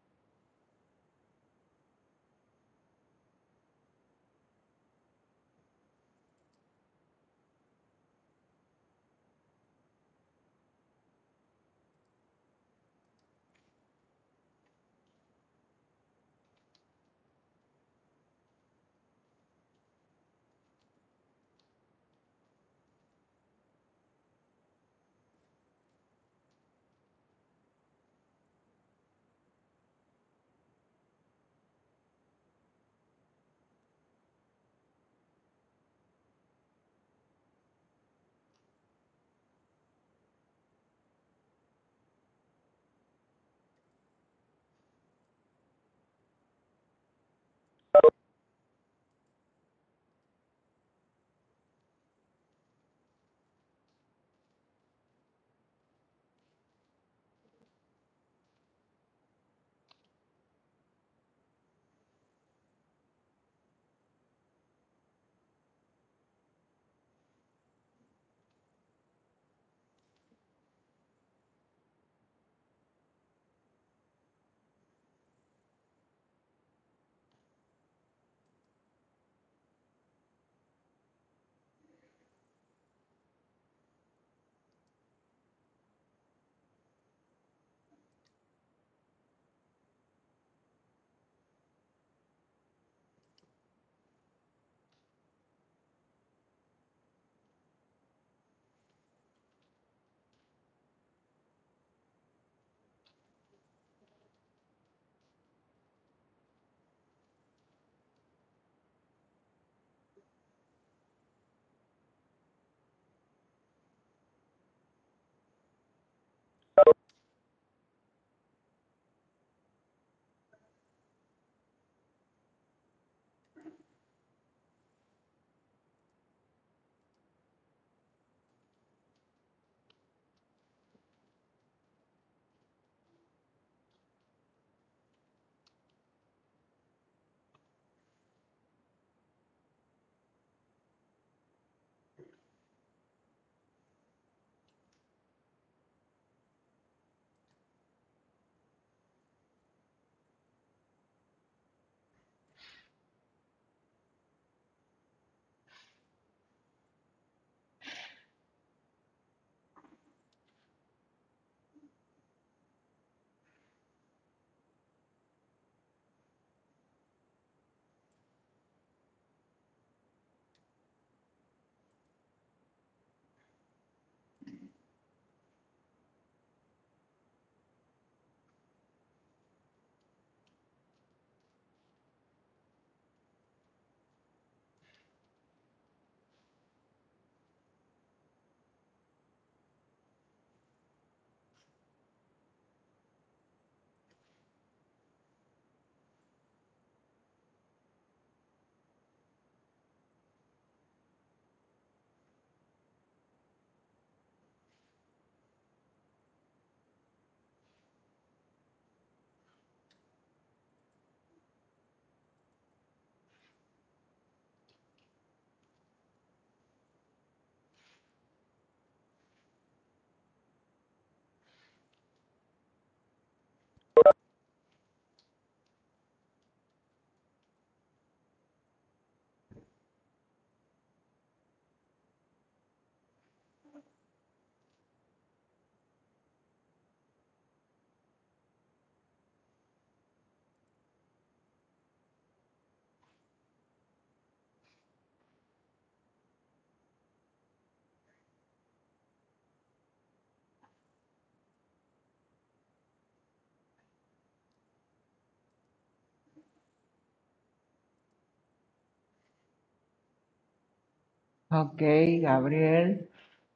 [261.54, 261.82] Ok,
[262.20, 263.08] Gabriel.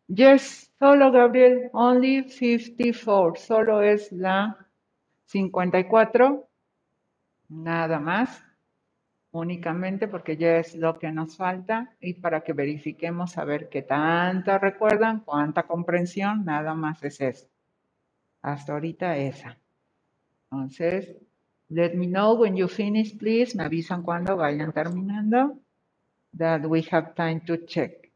[0.07, 4.57] Yes, solo Gabriel, only 54, solo es la
[5.25, 6.49] 54,
[7.49, 8.45] nada más,
[9.33, 13.83] únicamente porque ya es lo que nos falta y para que verifiquemos a ver qué
[13.83, 17.49] tanto recuerdan, cuánta comprensión, nada más es eso.
[18.43, 19.59] Hasta ahorita esa.
[20.45, 21.17] Entonces,
[21.69, 23.57] let me know when you finish, please.
[23.57, 25.59] Me avisan cuando vayan terminando.
[26.33, 28.08] That we have time to check.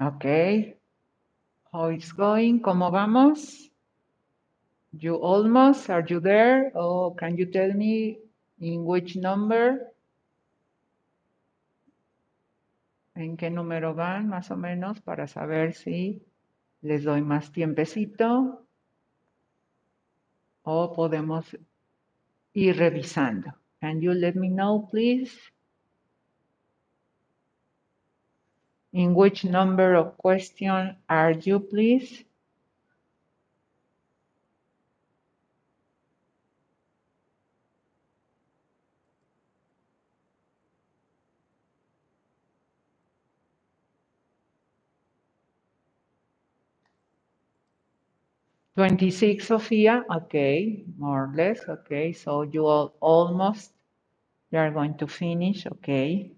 [0.00, 0.76] Okay.
[1.70, 2.60] How it's going?
[2.60, 3.68] ¿Cómo vamos?
[4.96, 6.72] You almost, are you there?
[6.74, 8.18] Or can you tell me
[8.60, 9.92] in which number?
[13.14, 16.22] ¿En qué número van más o menos para saber si
[16.80, 18.64] les doy más tiempecito
[20.64, 21.44] o podemos
[22.54, 23.52] ir revisando?
[23.82, 25.36] Can you let me know, please?
[28.92, 32.24] In which number of question are you, please?
[48.76, 50.04] 26, Sophia.
[50.10, 51.60] Okay, more or less.
[51.68, 53.72] Okay, so you all almost,
[54.52, 55.66] you are going to finish.
[55.66, 56.32] Okay.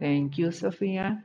[0.00, 1.24] Thank you, Sophia.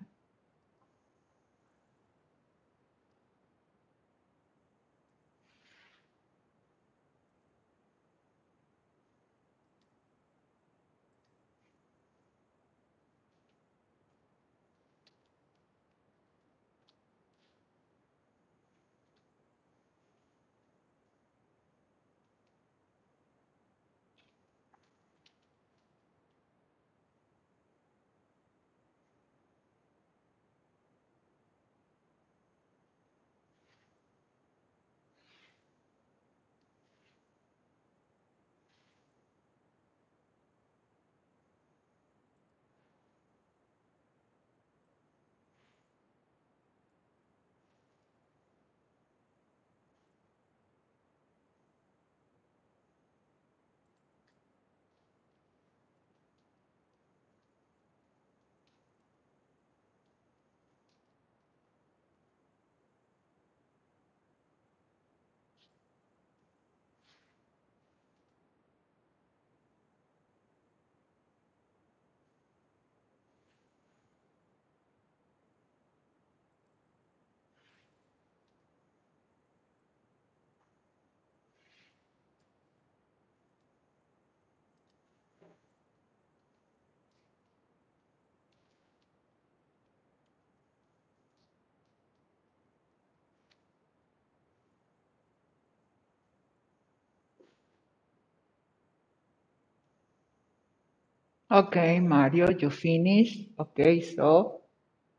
[101.53, 103.47] Okay, Mario, you finished.
[103.59, 104.61] Okay, so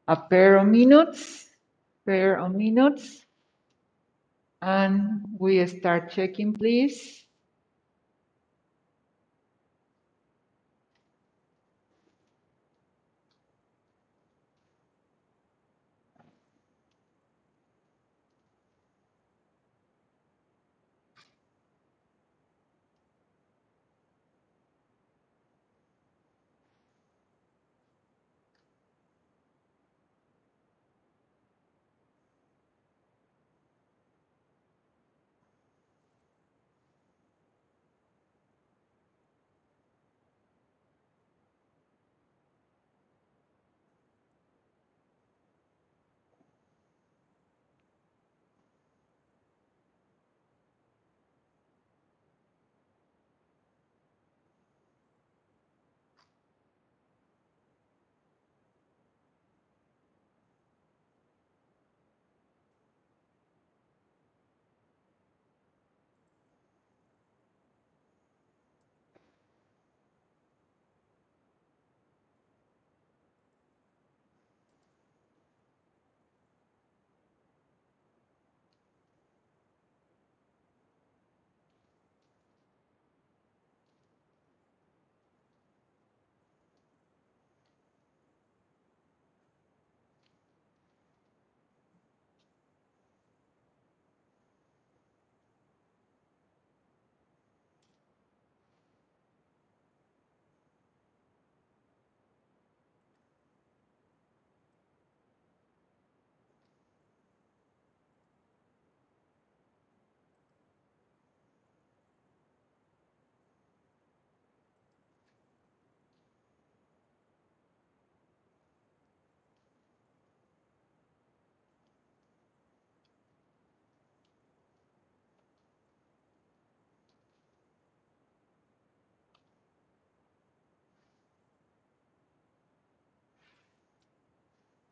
[0.09, 1.49] a pair of minutes,
[2.07, 3.25] pair of minutes.
[4.63, 7.24] And we start checking, please.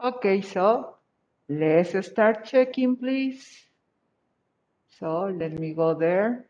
[0.04, 0.96] Okay, so
[1.48, 3.68] let's start checking, please.
[4.98, 6.46] So let me go there.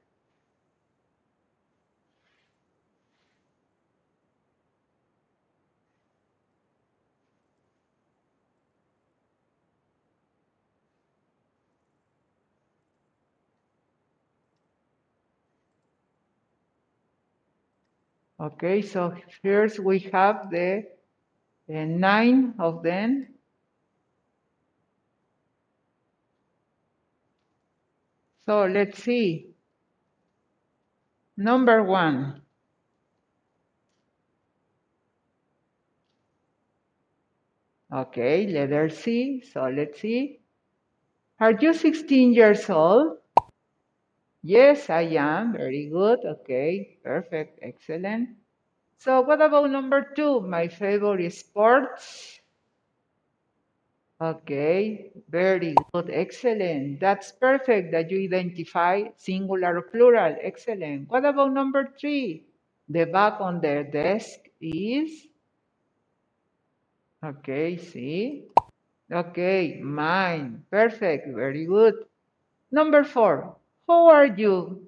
[18.40, 20.84] Okay, so first we have the,
[21.68, 23.28] the nine of them.
[28.46, 29.54] So let's see.
[31.36, 32.42] Number one.
[37.92, 39.42] Okay, letter C.
[39.42, 40.40] So let's see.
[41.38, 43.18] Are you 16 years old?
[44.42, 45.52] Yes, I am.
[45.54, 46.20] Very good.
[46.24, 47.60] Okay, perfect.
[47.62, 48.30] Excellent.
[48.98, 50.40] So what about number two?
[50.40, 52.41] My favorite sports.
[54.22, 56.08] Okay, very good.
[56.08, 57.00] Excellent.
[57.00, 60.36] That's perfect that you identify singular or plural.
[60.40, 61.10] Excellent.
[61.10, 62.46] What about number three?
[62.88, 65.26] The bag on their desk is.
[67.24, 68.44] Okay, see?
[69.10, 70.62] Okay, mine.
[70.70, 71.34] Perfect.
[71.34, 72.06] Very good.
[72.70, 73.56] Number four.
[73.88, 74.86] How are you?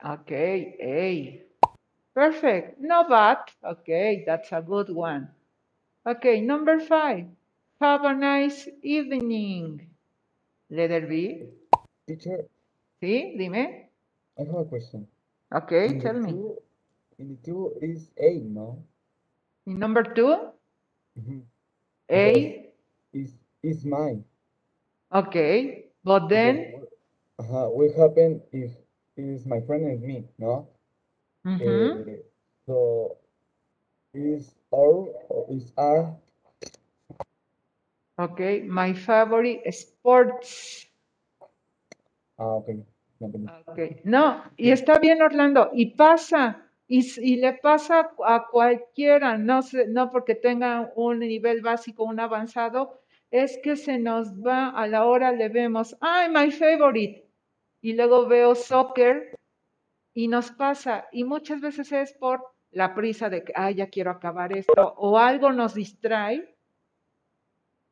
[0.00, 1.42] Okay, A.
[2.14, 2.80] Perfect.
[2.80, 3.52] No but.
[3.62, 5.28] Okay, that's a good one.
[6.08, 7.26] Okay, number five.
[7.80, 9.90] Have a nice evening.
[10.70, 11.44] Letter B.
[12.06, 12.48] Teacher,
[13.00, 13.36] ¿Sí?
[13.38, 13.90] Dime.
[14.38, 15.06] I have a question.
[15.54, 16.32] Okay, In tell me.
[16.32, 16.62] two,
[17.18, 18.84] in the two is A, no?
[19.66, 20.52] In number two,
[21.16, 21.42] Mhm.
[22.10, 22.72] A.
[23.12, 24.24] Is is mine.
[25.12, 26.86] Okay, but then,
[27.38, 28.70] uh what happen if
[29.16, 30.68] it is my friend and me, no?
[31.44, 32.16] mhm, Eh,
[32.66, 33.16] so
[34.14, 35.08] is R or
[35.50, 36.14] is R?
[38.18, 40.86] okay, my favorite sports.
[42.38, 42.84] Ah, okay.
[43.20, 43.46] No, entendí.
[43.66, 49.62] Ok, No, y está bien, Orlando, y pasa, y, y le pasa a cualquiera, no,
[49.62, 53.00] se- no porque tenga un nivel básico, un avanzado,
[53.30, 57.26] es que se nos va a la hora, le vemos, ay, my favorite,
[57.82, 59.34] y luego veo soccer,
[60.14, 62.40] y nos pasa, y muchas veces es por
[62.70, 66.56] la prisa de que, ay, ya quiero acabar esto, o algo nos distrae.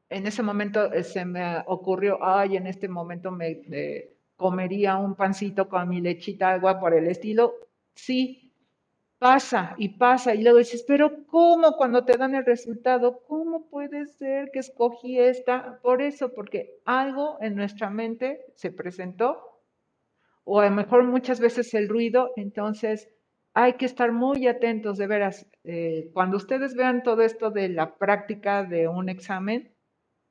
[0.08, 3.62] En ese momento eh, se me ocurrió, ay, en este momento me
[4.36, 7.54] comería un pancito con mi lechita, agua por el estilo.
[7.94, 8.52] Sí,
[9.18, 13.22] pasa y pasa, y luego dices, pero ¿cómo cuando te dan el resultado?
[13.26, 15.80] ¿Cómo puede ser que escogí esta?
[15.82, 19.56] Por eso, porque algo en nuestra mente se presentó
[20.44, 23.10] o a lo mejor muchas veces el ruido, entonces
[23.58, 25.46] hay que estar muy atentos, de veras.
[25.64, 29.72] eh, cuando ustedes vean todo esto de la práctica de un examen,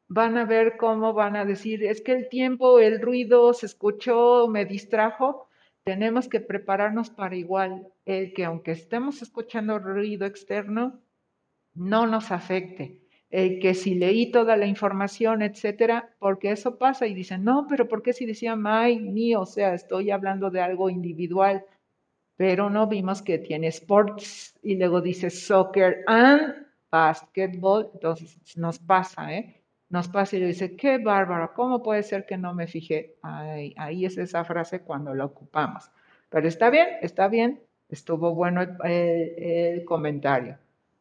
[0.08, 4.48] van a ver cómo van a decir, es que el tiempo, el ruido se escuchó,
[4.48, 5.50] me distrajo.
[5.84, 11.02] Tenemos que prepararnos para igual, el que aunque estemos escuchando ruido externo,
[11.74, 13.02] no nos afecte.
[13.32, 17.88] El que si leí toda la información, etcétera, porque eso pasa y dicen, no, pero
[17.88, 19.36] ¿por qué si decía my, me?
[19.36, 21.66] O sea, estoy hablando de algo individual,
[22.38, 29.34] pero no vimos que tiene sports y luego dice soccer and basketball, entonces nos pasa,
[29.34, 29.62] ¿eh?
[29.90, 33.16] Nos pasa y le dice, qué bárbaro, ¿cómo puede ser que no me fijé?
[33.22, 35.90] Ahí, es esa frase cuando la ocupamos.
[36.30, 40.58] Pero está bien, está bien, estuvo bueno el, el- comentario.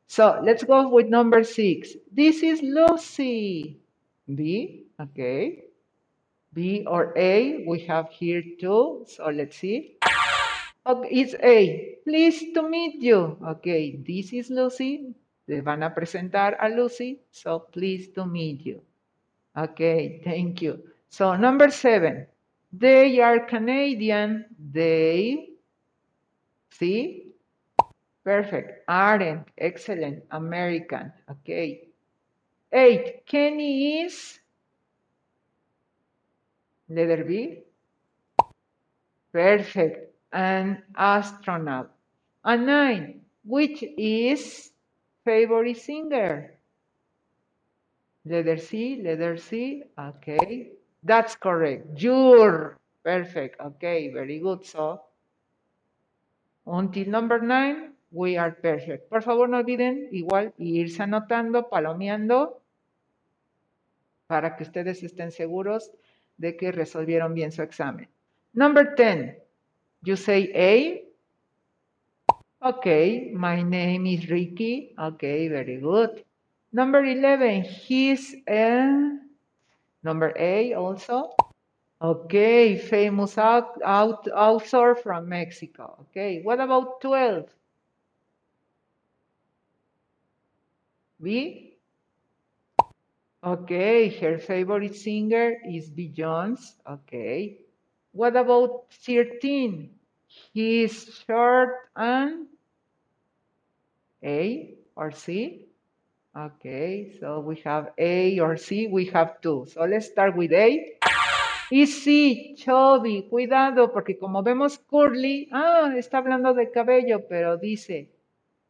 [0.07, 1.97] So let's go with number six.
[2.15, 3.81] This is Lucy.
[4.27, 5.65] B, okay.
[6.53, 9.05] B or A, we have here too.
[9.07, 9.94] So let's see.
[10.87, 11.97] Okay, it's A.
[12.05, 13.39] Pleased to meet you.
[13.57, 15.15] Okay, this is Lucy.
[15.49, 17.21] Le van a presentar a Lucy.
[17.31, 18.83] So pleased to meet you.
[19.57, 20.83] Okay, thank you.
[21.09, 22.27] So number seven.
[22.73, 24.45] They are Canadian.
[24.59, 25.51] They,
[26.71, 27.33] see?
[28.25, 28.83] Perfect.
[28.89, 29.49] Aren't.
[29.57, 30.25] Excellent.
[30.33, 31.13] American.
[31.31, 31.89] Okay.
[32.73, 33.25] Eight.
[33.27, 34.41] Kenny is.
[36.89, 37.61] Letter B.
[39.33, 40.14] Perfect.
[40.35, 41.91] An astronaut.
[42.45, 43.21] And nine.
[43.45, 44.73] Which is
[45.25, 46.59] favorite singer?
[48.27, 49.01] Letter C.
[49.01, 49.85] Letter C.
[49.97, 50.73] Okay.
[51.03, 51.97] That's correct.
[52.03, 52.77] Your.
[53.05, 53.61] Perfect.
[53.61, 54.11] Okay.
[54.13, 54.67] Very good.
[54.67, 55.01] So
[56.67, 59.09] Until number nine, we are perfect.
[59.11, 62.63] Por favor, no olviden igual irse anotando, palomeando,
[64.27, 65.93] para que ustedes estén seguros
[66.39, 68.09] de que resolvieron bien su examen.
[68.55, 69.44] Number 10,
[70.05, 71.03] you say A.
[72.65, 74.95] Okay, my name is Ricky.
[74.99, 76.25] Okay, very good.
[76.73, 79.19] Number 11, he's a...
[80.03, 81.35] Number A also.
[82.01, 86.07] Okay, famous out, out, author from Mexico.
[86.11, 87.49] Okay, what about 12?
[91.23, 91.77] B?
[93.45, 96.73] Okay, her favorite singer is Beyoncé.
[96.89, 97.64] Okay.
[98.15, 99.91] What about 13?
[100.55, 102.47] He's short and
[104.23, 105.67] A or C?
[106.37, 109.67] Okay, so we have A or C, we have two.
[109.67, 110.97] So let's start with A.
[111.71, 118.13] Y sí, chubby, cuidado, porque como vemos curly, ah, está hablando de cabello, pero dice,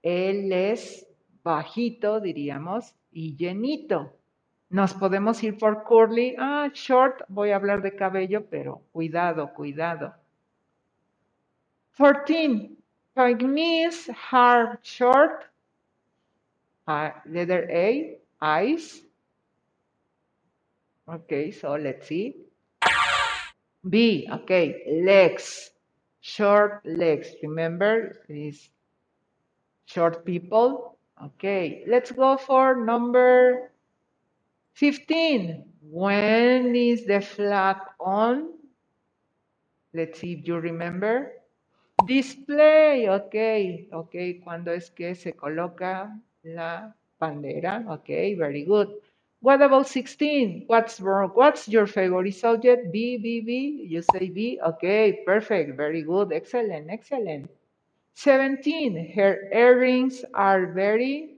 [0.02, 1.06] él es
[1.42, 4.16] bajito, diríamos, y llenito.
[4.74, 6.34] Nos podemos ir por curly.
[6.36, 10.12] Ah, short, voy a hablar de cabello, pero cuidado, cuidado.
[11.96, 12.72] 14.
[13.14, 15.44] Pygmies are short.
[16.88, 19.00] Uh, letter A, eyes.
[21.06, 22.34] Okay, so let's see.
[23.88, 25.70] B, okay, legs.
[26.20, 27.28] Short legs.
[27.44, 28.70] Remember, these
[29.84, 30.98] short people.
[31.22, 33.70] Okay, let's go for number
[34.74, 35.64] 15.
[35.90, 38.50] When is the flag on?
[39.92, 41.32] Let's see if you remember.
[42.06, 48.88] Display, ok, ok, cuando es que se coloca la bandera, ok, very good.
[49.40, 50.64] What about 16?
[50.66, 51.30] What's wrong?
[51.34, 52.90] What's your favorite subject?
[52.92, 57.48] B, B, B, you say B, okay, perfect, very good, excellent, excellent.
[58.14, 61.33] 17, her earrings are very,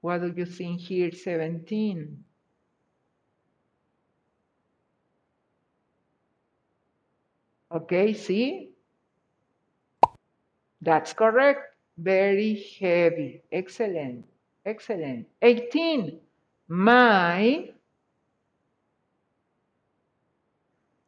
[0.00, 2.24] what do you think here, 17?
[7.70, 8.70] Okay, see?
[10.80, 11.74] That's correct.
[11.98, 13.42] Very heavy.
[13.52, 14.24] Excellent.
[14.64, 15.26] Excellent.
[15.42, 16.20] 18.
[16.68, 17.70] My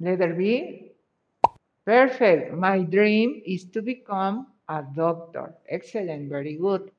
[0.01, 0.93] letter B.
[1.85, 2.55] Perfect.
[2.55, 5.55] My dream is to become a doctor.
[5.69, 6.29] Excellent.
[6.29, 6.91] Very good.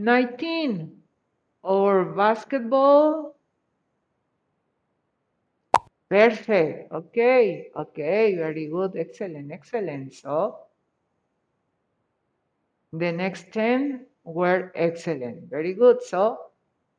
[0.00, 0.96] 19.
[1.62, 3.36] or basketball.
[6.08, 6.92] Perfect.
[6.92, 7.70] Okay.
[7.76, 8.34] Okay.
[8.34, 8.96] Very good.
[8.96, 9.52] Excellent.
[9.52, 10.14] Excellent.
[10.14, 10.58] So,
[12.92, 15.48] the next 10 were excellent.
[15.50, 16.02] Very good.
[16.02, 16.38] So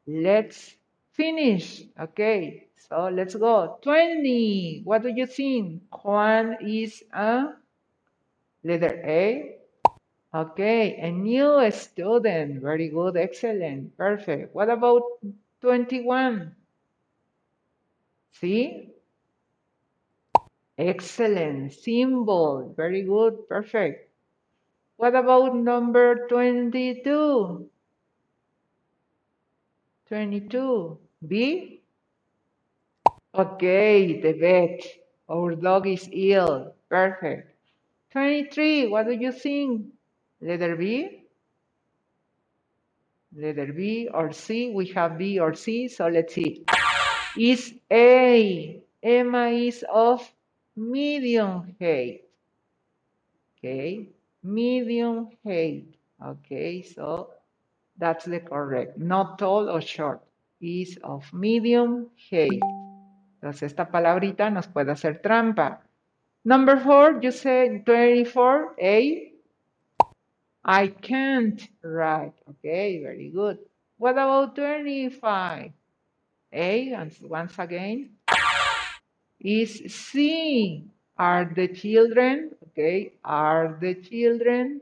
[0.08, 0.76] let's
[1.12, 1.84] finish.
[2.00, 2.68] Okay.
[2.78, 3.80] So let's go.
[3.82, 4.82] 20.
[4.86, 5.84] What do you think?
[5.92, 7.56] Juan is a
[8.64, 9.61] letter A.
[10.34, 10.96] Okay.
[10.96, 12.62] A new student.
[12.62, 13.18] Very good.
[13.18, 13.98] Excellent.
[13.98, 14.56] Perfect.
[14.56, 15.04] What about
[15.62, 16.56] 21?
[18.40, 18.90] See?
[20.78, 21.74] Excellent.
[21.74, 22.74] Symbol.
[22.78, 23.48] Very good.
[23.50, 24.10] Perfect.
[24.98, 27.70] What about number 22?
[30.08, 30.98] 22.
[31.28, 31.82] B?
[33.34, 34.84] Okay, the vet.
[35.30, 36.76] Our dog is ill.
[36.90, 37.56] Perfect.
[38.12, 38.88] 23.
[38.88, 39.88] What do you think?
[40.42, 41.24] Letter B?
[43.36, 44.72] Letter B or C?
[44.72, 46.66] We have B or C, so let's see.
[47.38, 48.82] Is A.
[49.02, 50.30] Emma is of
[50.76, 52.22] medium height.
[53.58, 54.10] Okay
[54.44, 55.86] medium height.
[56.22, 57.30] Okay, so
[57.98, 58.98] that's the correct.
[58.98, 60.22] Not tall or short.
[60.62, 62.62] Is of medium height.
[63.42, 65.82] Entonces esta palabrita nos puede hacer trampa.
[66.44, 69.31] Number four, you say 24, A.
[70.64, 72.34] I can't write.
[72.50, 73.60] Okay, very good.
[73.98, 75.72] What about 25?
[76.54, 78.18] A, and once again.
[79.40, 80.86] Is C.
[81.18, 84.80] Are the children Okay, are the children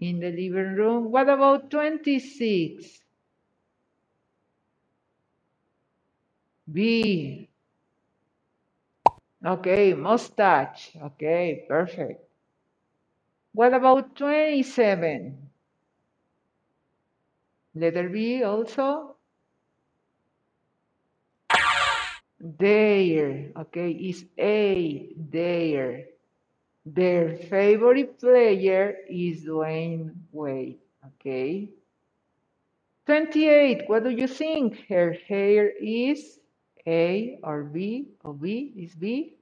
[0.00, 1.12] in the living room?
[1.12, 3.00] What about 26?
[6.72, 7.48] B.
[9.44, 10.96] Okay, mustache.
[11.00, 12.31] Okay, perfect.
[13.52, 15.36] What about 27?
[17.74, 19.16] Letter B also?
[22.40, 23.52] There.
[23.56, 25.14] Okay, is A.
[25.16, 26.06] There.
[26.84, 30.78] Their favorite player is Dwayne Wade.
[31.06, 31.70] Okay.
[33.06, 33.88] 28.
[33.88, 34.84] What do you think?
[34.88, 36.40] Her hair is
[36.86, 38.08] A or B?
[38.24, 39.36] Or B is B?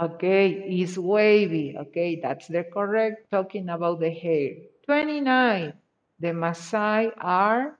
[0.00, 1.76] Okay, is wavy.
[1.78, 4.54] Okay, that's the correct talking about the hair.
[4.86, 5.72] 29.
[6.20, 7.78] The Maasai are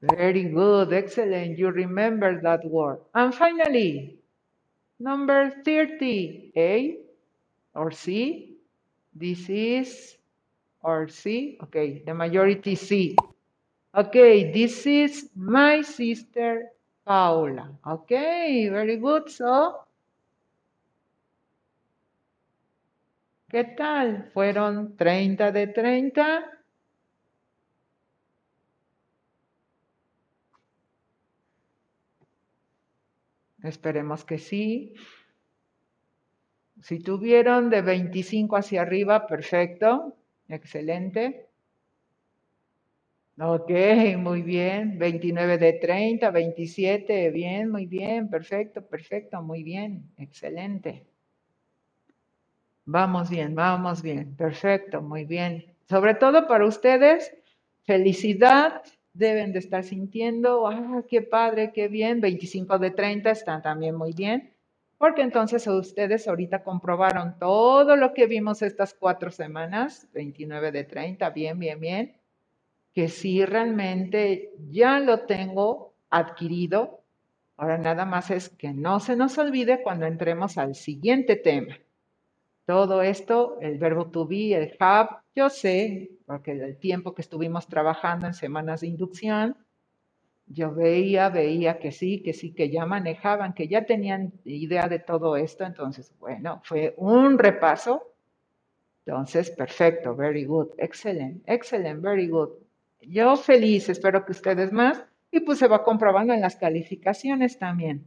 [0.00, 1.58] very good, excellent.
[1.58, 3.00] You remember that word.
[3.14, 4.18] And finally,
[5.00, 6.96] Number 30, A
[7.74, 8.56] or C.
[9.14, 10.16] This is
[10.82, 11.58] or C.
[11.64, 13.16] Okay, the majority C.
[13.94, 16.70] Okay, this is my sister
[17.04, 17.68] Paula.
[17.86, 19.28] Okay, very good.
[19.28, 19.83] So,
[23.54, 24.32] ¿qué tal?
[24.34, 26.26] ¿Fueron 30 de 30?
[33.62, 34.94] Esperemos que sí.
[36.82, 40.16] Si tuvieron de 25 hacia arriba, perfecto.
[40.48, 41.48] Excelente.
[43.38, 43.70] Ok,
[44.18, 44.98] muy bien.
[44.98, 51.06] 29 de 30, 27, bien, muy bien, perfecto, perfecto, muy bien, excelente.
[52.86, 55.64] Vamos bien, vamos bien, perfecto, muy bien.
[55.88, 57.34] Sobre todo para ustedes,
[57.84, 58.82] felicidad
[59.14, 64.12] deben de estar sintiendo, ah, qué padre, qué bien, 25 de 30 están también muy
[64.12, 64.52] bien,
[64.98, 71.30] porque entonces ustedes ahorita comprobaron todo lo que vimos estas cuatro semanas, 29 de 30,
[71.30, 72.16] bien, bien, bien,
[72.92, 77.02] que sí realmente ya lo tengo adquirido.
[77.56, 81.78] Ahora nada más es que no se nos olvide cuando entremos al siguiente tema.
[82.66, 87.66] Todo esto, el verbo to be, el have, yo sé, porque el tiempo que estuvimos
[87.68, 89.56] trabajando en semanas de inducción,
[90.46, 94.98] yo veía, veía que sí, que sí, que ya manejaban, que ya tenían idea de
[94.98, 95.64] todo esto.
[95.64, 98.14] Entonces, bueno, fue un repaso.
[99.06, 102.50] Entonces, perfecto, very good, excellent, excellent, very good.
[103.00, 105.04] Yo feliz, espero que ustedes más.
[105.30, 108.06] Y pues se va comprobando en las calificaciones también.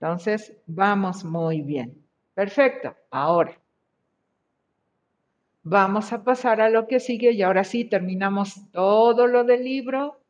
[0.00, 2.06] Entonces, vamos muy bien.
[2.34, 2.94] Perfecto.
[3.10, 3.58] Ahora,
[5.68, 10.20] vamos a pasar a lo que sigue y ahora sí terminamos todo lo del libro,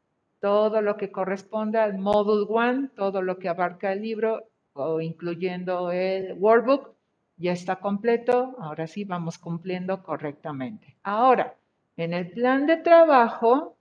[0.41, 5.93] todo lo que corresponde al Module 1, todo lo que abarca el libro, o incluyendo
[5.93, 6.95] el workbook,
[7.36, 8.57] ya está completo.
[8.59, 10.97] Ahora sí vamos cumpliendo correctamente.
[11.05, 11.55] Ahora,
[11.97, 13.77] en el plan de trabajo,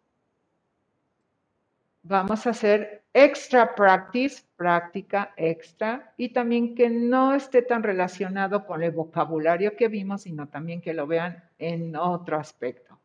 [2.08, 8.82] vamos a hacer extra practice, práctica extra, y también que no esté tan relacionado con
[8.84, 13.00] el vocabulario que vimos, sino también que lo vean en otro aspecto.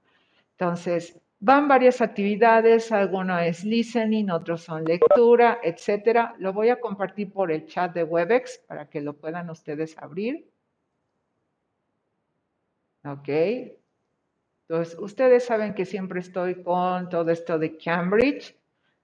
[0.53, 6.35] Entonces, van varias actividades, alguno es listening, otros son lectura, etcétera.
[6.39, 10.49] Lo voy a compartir por el chat de Webex para que lo puedan ustedes abrir.
[13.05, 13.29] Ok.
[14.69, 18.57] Entonces, ustedes saben que siempre estoy con todo esto de Cambridge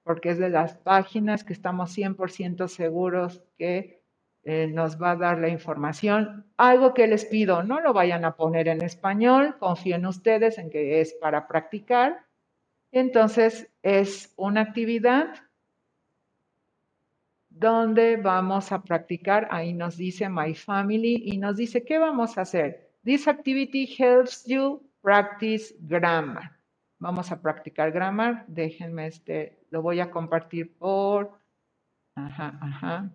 [0.08, 4.00] porque es de las páginas que estamos 100% seguros que
[4.42, 6.46] eh, nos va a dar la información.
[6.56, 11.02] Algo que les pido, no lo vayan a poner en español, confíen ustedes en que
[11.02, 12.24] es para practicar.
[12.90, 15.26] Entonces, es una actividad
[17.50, 22.40] donde vamos a practicar, ahí nos dice My Family y nos dice, ¿qué vamos a
[22.40, 22.92] hacer?
[23.04, 26.57] This activity helps you practice grammar.
[26.98, 28.44] Vamos a practicar grammar.
[28.48, 31.38] Déjenme este, lo voy a compartir por...
[32.14, 33.10] Ajá, ajá.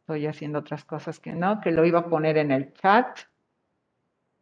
[0.00, 3.20] Estoy haciendo otras cosas que no, que lo iba a poner en el chat.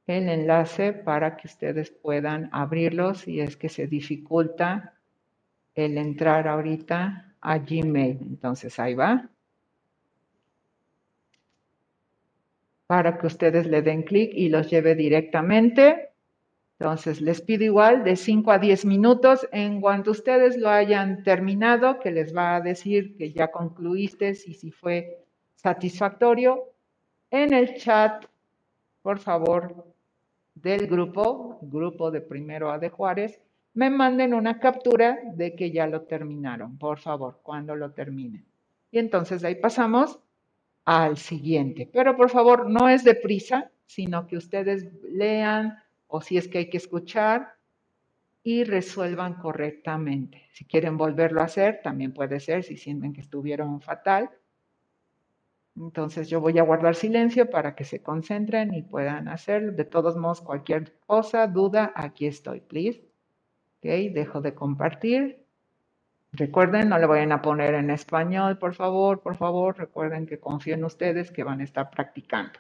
[0.07, 4.95] El enlace para que ustedes puedan abrirlo si es que se dificulta
[5.75, 8.19] el entrar ahorita a Gmail.
[8.23, 9.29] Entonces ahí va.
[12.87, 16.13] Para que ustedes le den clic y los lleve directamente
[16.79, 19.49] entonces, les pido igual de 5 a 10 minutos.
[19.51, 24.55] En cuanto ustedes lo hayan terminado, que les va a decir que ya concluiste y
[24.55, 25.25] si fue
[25.55, 26.65] satisfactorio,
[27.31, 28.27] en el chat,
[29.01, 29.87] por favor,
[30.55, 33.41] del grupo, grupo de primero A de Juárez,
[33.73, 38.45] me manden una captura de que ya lo terminaron, por favor, cuando lo terminen.
[38.91, 40.21] Y entonces ahí pasamos
[40.85, 41.89] al siguiente.
[41.91, 46.71] Pero por favor, no es deprisa, sino que ustedes lean o si es que hay
[46.71, 47.55] que escuchar
[48.43, 50.49] y resuelvan correctamente.
[50.53, 54.31] Si quieren volverlo a hacer, también puede ser si sienten que estuvieron fatal.
[55.77, 59.75] Entonces yo voy a guardar silencio para que se concentren y puedan hacer.
[59.75, 63.01] De todos modos, cualquier cosa, duda, aquí estoy, please.
[63.79, 65.45] Ok, dejo de compartir.
[66.33, 69.77] Recuerden, no le vayan a poner en español, por favor, por favor.
[69.79, 72.59] Recuerden que confío en ustedes que van a estar practicando.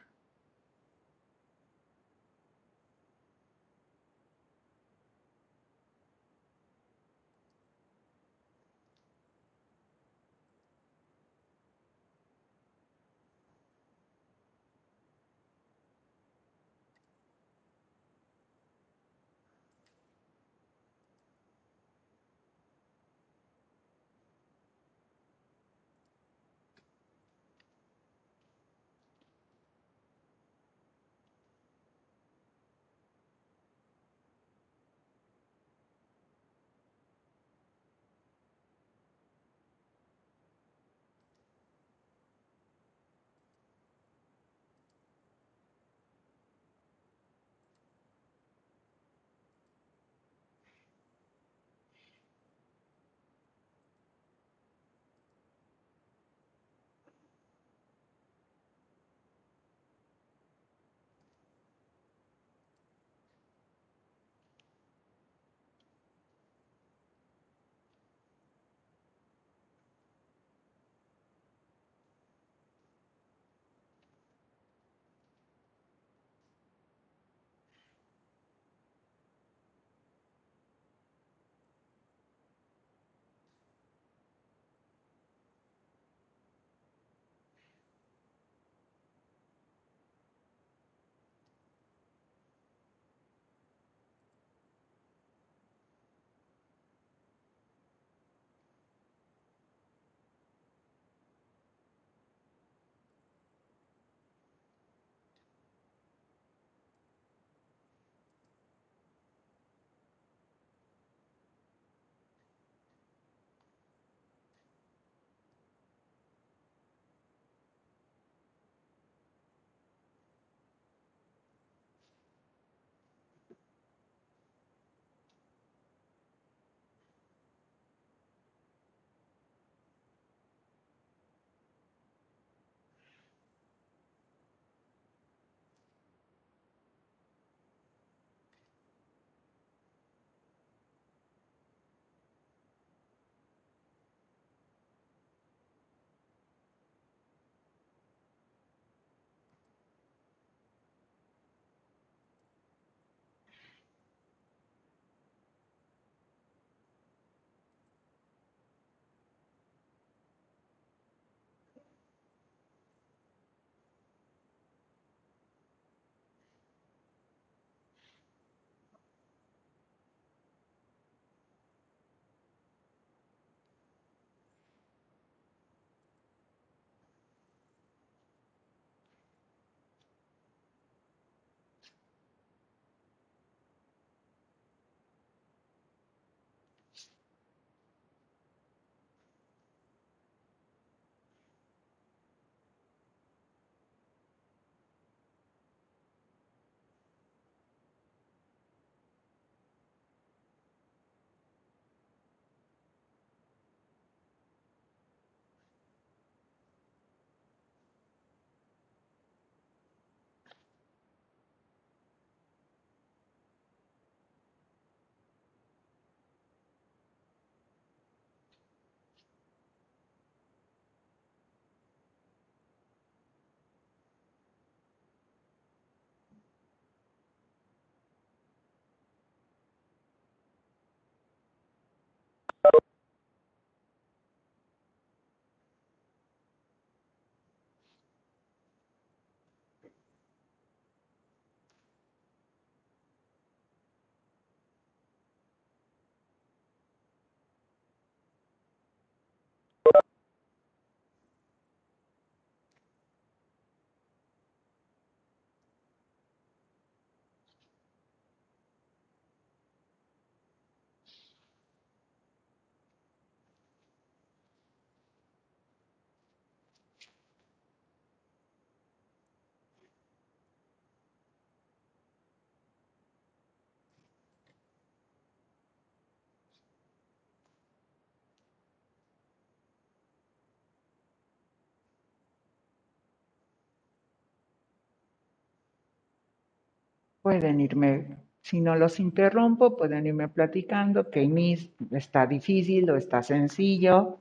[287.26, 293.20] Pueden irme, si no los interrumpo, pueden irme platicando que Miss está difícil o está
[293.20, 294.20] sencillo.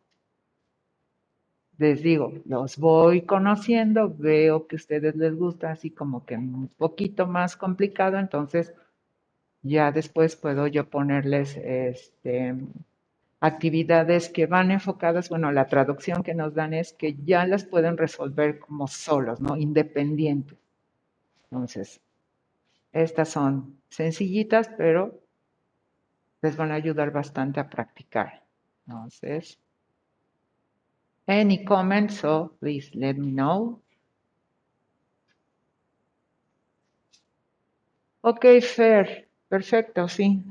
[1.77, 6.67] Les digo, los voy conociendo, veo que a ustedes les gusta así como que un
[6.69, 8.73] poquito más complicado, entonces
[9.61, 12.55] ya después puedo yo ponerles este,
[13.39, 17.97] actividades que van enfocadas, bueno, la traducción que nos dan es que ya las pueden
[17.97, 19.55] resolver como solos, ¿no?
[19.57, 20.57] Independientes.
[21.51, 22.01] Entonces,
[22.95, 25.19] estas son sencillitas, pero
[26.41, 28.45] les van a ayudar bastante a practicar.
[28.87, 29.59] Entonces,
[31.27, 33.81] any comments, so please let me know.
[38.21, 40.41] Ok, Fer, perfecto, sí.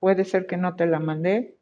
[0.00, 1.56] Puede ser que no te la mandé.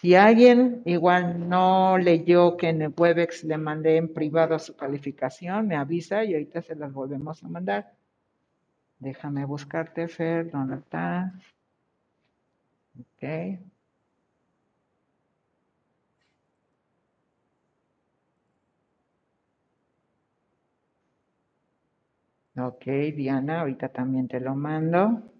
[0.00, 5.68] Si alguien igual no leyó que en el Webex le mandé en privado su calificación,
[5.68, 7.99] me avisa y ahorita se las volvemos a mandar.
[9.00, 11.32] Déjame buscarte, Fer, ¿dónde estás?
[12.98, 13.22] Ok.
[22.56, 22.84] Ok,
[23.16, 25.32] Diana, ahorita también te lo mando.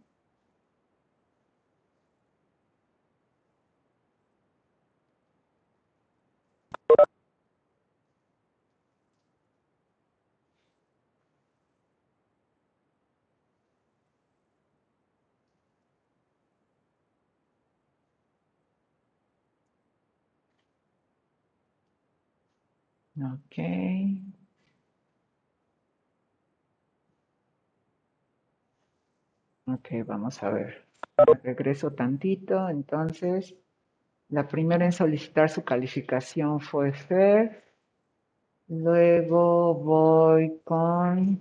[23.20, 23.56] Ok.
[29.66, 30.84] Ok, vamos a ver.
[31.42, 32.68] Regreso tantito.
[32.68, 33.54] Entonces,
[34.30, 37.64] la primera en solicitar su calificación fue Fer.
[38.68, 41.38] Luego voy con...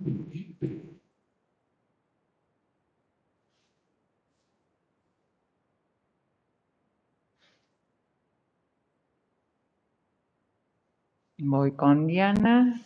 [11.42, 12.82] Voy con Diana.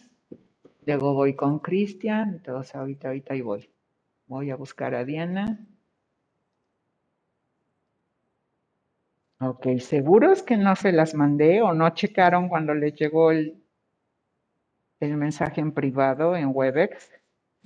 [0.87, 2.35] Luego voy con Cristian.
[2.35, 3.69] Entonces, ahorita, ahorita ahí voy.
[4.29, 5.59] Voy a buscar a Diana.
[9.41, 13.61] Ok, ¿seguros que no se las mandé o no checaron cuando les llegó el,
[15.01, 17.11] el mensaje en privado en Webex?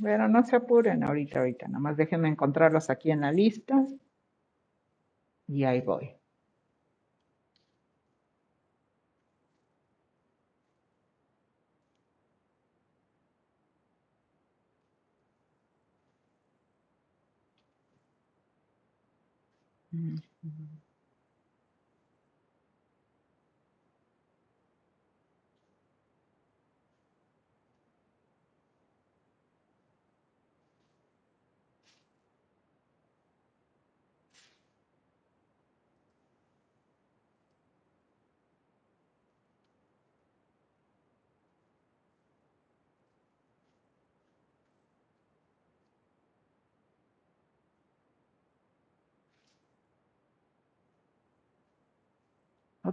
[0.02, 1.68] Pero no se apuren ahorita, ahorita.
[1.68, 3.86] Nada más déjenme encontrarlos aquí en la lista.
[5.46, 6.17] Y ahí voy.
[19.98, 20.27] Mm.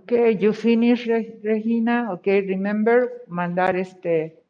[0.06, 2.14] Okay, you finish, Re- Regina.
[2.14, 4.44] Okay, remember mandar este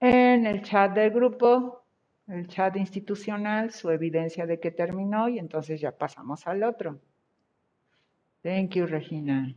[0.00, 1.84] en el chat del grupo,
[2.28, 7.00] el chat institucional, su evidencia de que terminó y entonces ya pasamos al otro.
[8.42, 9.54] Thank you, Regina.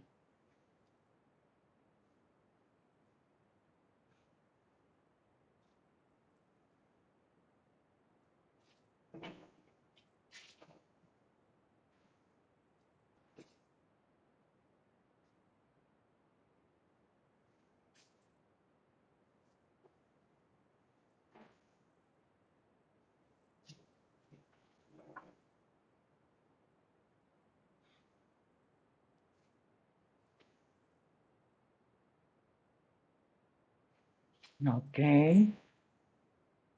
[34.65, 34.99] Ok.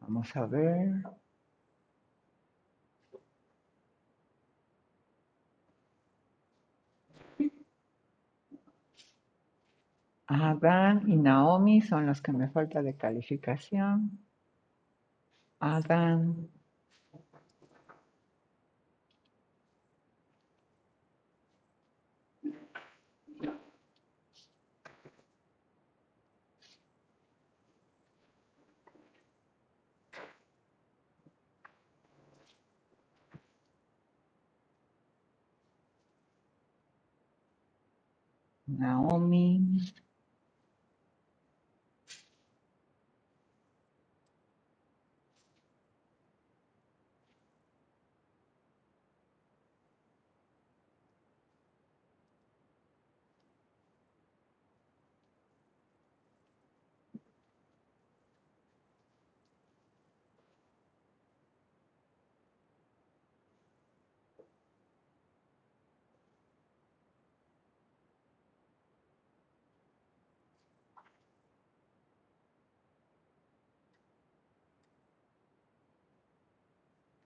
[0.01, 1.03] Vamos a ver.
[10.27, 14.19] Adán y Naomi son los que me falta de calificación.
[15.59, 16.49] Adán.
[38.77, 39.81] Naomi.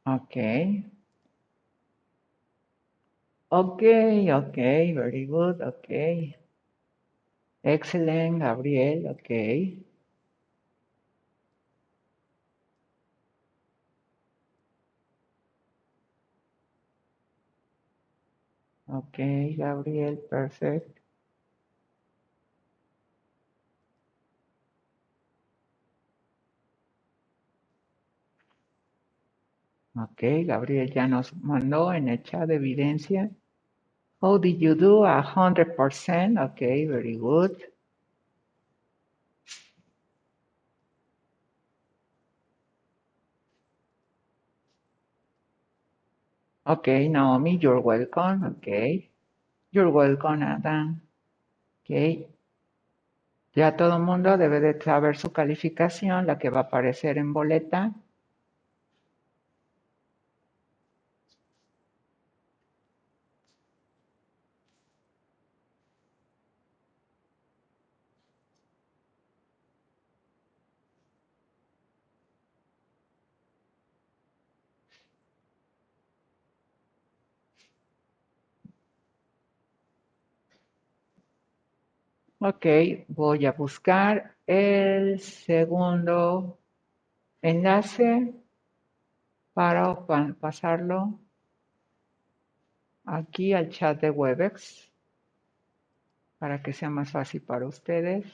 [0.08, 0.86] Okay.
[3.54, 6.36] Okay, okay, very good, okay.
[7.66, 9.78] Excellent, Gabriel, okay.
[18.90, 20.98] Okay, Gabriel, perfect.
[29.96, 33.30] Ok, Gabriel ya nos mandó en el chat de evidencia.
[34.22, 35.06] How did you do?
[35.06, 36.38] A hundred percent.
[36.40, 37.52] Okay, very good.
[46.66, 48.46] Okay, Naomi, you're welcome.
[48.58, 49.10] Okay.
[49.72, 51.02] You're welcome, Adam.
[51.84, 52.28] Okay.
[53.56, 57.34] Ya todo el mundo debe de saber su calificación, la que va a aparecer en
[57.34, 57.94] boleta.
[82.46, 82.66] Ok,
[83.08, 86.60] voy a buscar el segundo
[87.42, 88.34] enlace
[89.54, 91.20] para pa- pasarlo
[93.06, 94.92] aquí al chat de Webex
[96.38, 98.26] para que sea más fácil para ustedes.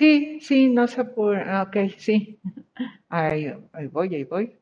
[0.00, 1.42] Sí, sí, no se apure.
[1.46, 2.40] ah, Ok, sí.
[3.10, 4.58] Ahí, ahí voy, ahí voy.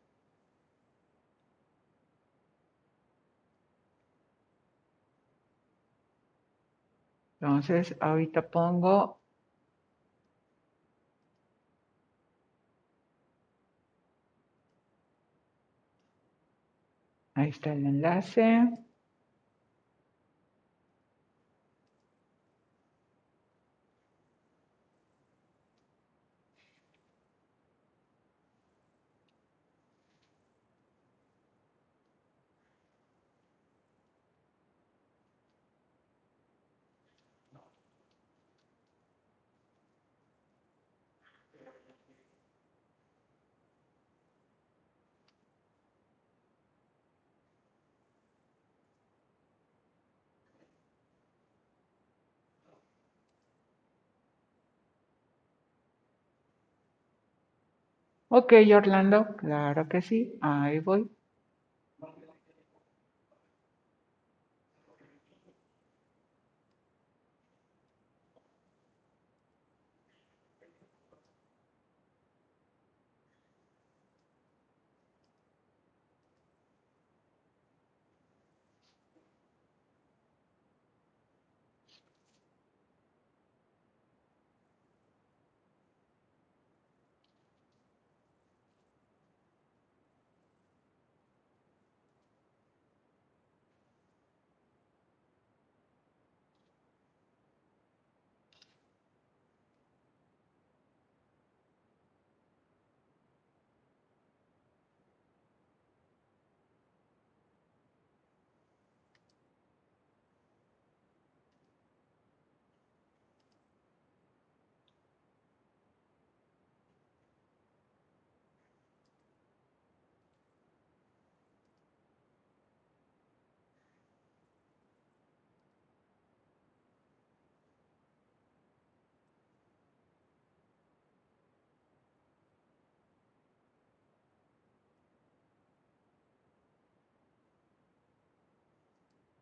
[7.40, 9.20] Entonces, ahorita pongo,
[17.34, 18.68] ahí está el enlace.
[58.28, 61.10] Ok, Orlando, claro que sí, ahí voy.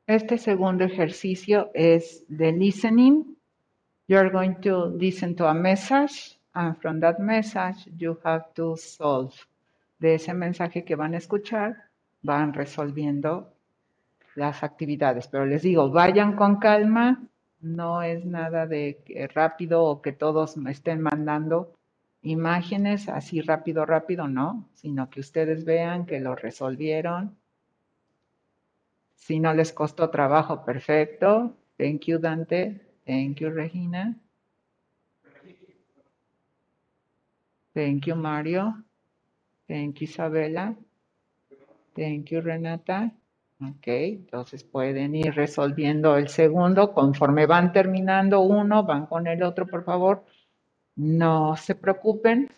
[0.07, 3.37] Este segundo ejercicio es de listening.
[4.07, 8.77] You are going to listen to a message, and from that message, you have to
[8.77, 9.35] solve.
[9.99, 11.89] De ese mensaje que van a escuchar,
[12.23, 13.53] van resolviendo
[14.37, 15.27] las actividades.
[15.27, 17.21] Pero les digo, vayan con calma,
[17.61, 19.01] no es nada de
[19.35, 21.73] rápido o que todos me estén mandando
[22.23, 27.35] imágenes así rápido, rápido, no, sino que ustedes vean que lo resolvieron.
[29.17, 31.57] Si no les costó trabajo, perfecto.
[31.77, 32.81] Thank you, Dante.
[33.05, 34.17] Thank you, Regina.
[37.75, 38.85] Thank you, Mario.
[39.67, 40.77] Thank you, Isabela.
[41.95, 43.13] Thank you, Renata.
[43.61, 46.93] Ok, entonces pueden ir resolviendo el segundo.
[46.93, 50.25] Conforme van terminando uno, van con el otro, por favor.
[50.95, 52.51] No se preocupen.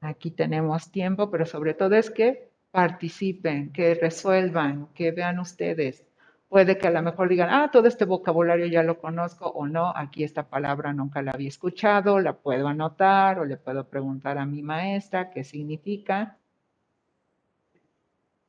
[0.00, 6.04] Aquí tenemos tiempo, pero sobre todo es que participen, que resuelvan, que vean ustedes.
[6.48, 9.92] Puede que a lo mejor digan, ah, todo este vocabulario ya lo conozco o no,
[9.94, 14.46] aquí esta palabra nunca la había escuchado, la puedo anotar o le puedo preguntar a
[14.46, 16.38] mi maestra qué significa.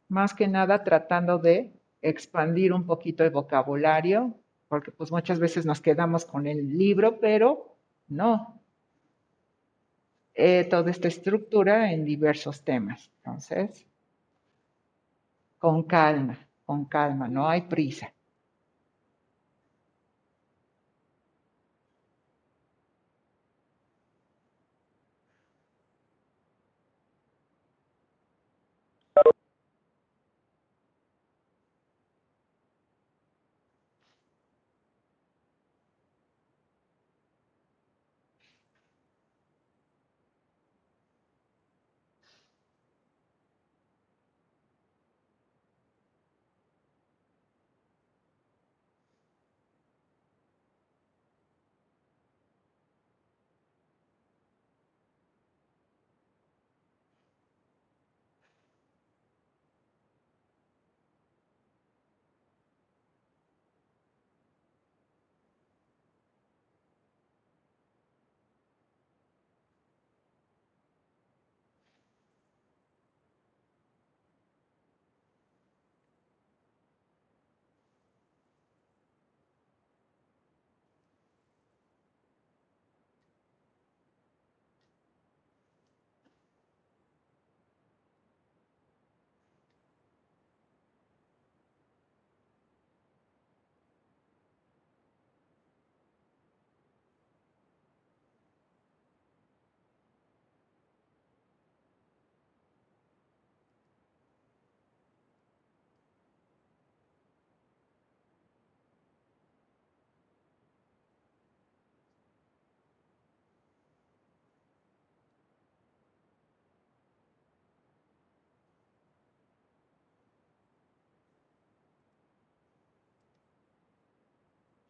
[0.08, 4.34] Más que nada tratando de expandir un poquito el vocabulario,
[4.70, 7.76] porque pues muchas veces nos quedamos con el libro, pero
[8.08, 8.62] no.
[10.36, 13.12] Eh, toda esta estructura en diversos temas.
[13.18, 13.86] Entonces,
[15.60, 18.14] con calma con calma, no hay prisa.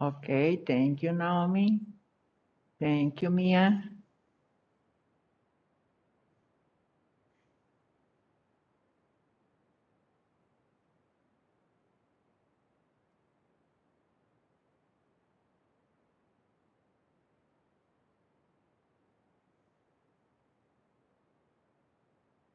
[0.02, 1.80] Okay, thank you, Naomi.
[2.80, 3.84] Thank you, Mia.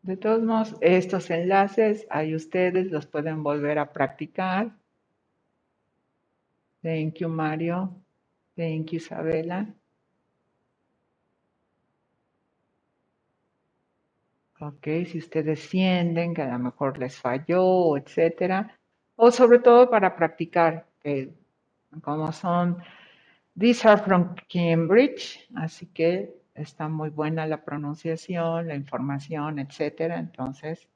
[0.03, 4.77] De todos modos, estos enlaces, ahí ustedes los pueden volver a practicar.
[6.85, 8.02] Thank you, Mario.
[8.55, 9.66] Thank you, Isabela.
[14.61, 18.78] Ok, si ustedes sienten que a lo mejor les falló, etcétera.
[19.16, 21.32] O sobre todo para practicar, que
[22.02, 22.77] como son,
[23.59, 30.19] these are from Cambridge, así que está muy buena la pronunciación, la información, etcétera.
[30.19, 30.86] Entonces,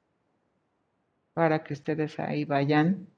[1.32, 3.08] para que ustedes ahí vayan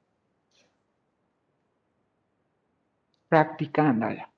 [3.31, 4.29] practicándola.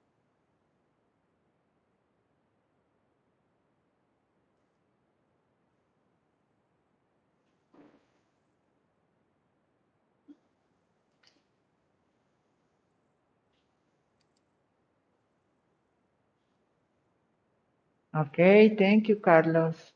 [18.15, 19.92] Okay, thank you, Carlos.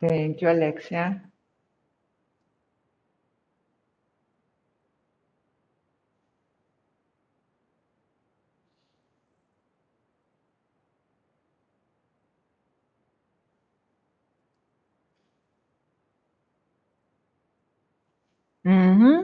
[0.00, 1.30] Thank you, Alexia.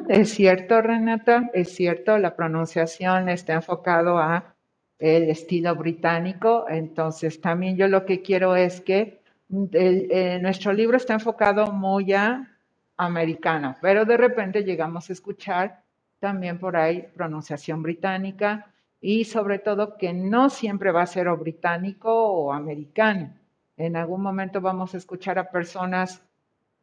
[0.08, 4.54] Es cierto, Renata, es cierto, la pronunciación está enfocado a
[4.98, 9.20] el estilo británico, entonces también yo lo que quiero es que
[9.50, 12.48] eh, nuestro libro está enfocado muy a
[12.96, 15.82] americano, pero de repente llegamos a escuchar
[16.18, 21.36] también por ahí pronunciación británica y sobre todo que no siempre va a ser o
[21.36, 23.34] británico o americano.
[23.76, 26.22] En algún momento vamos a escuchar a personas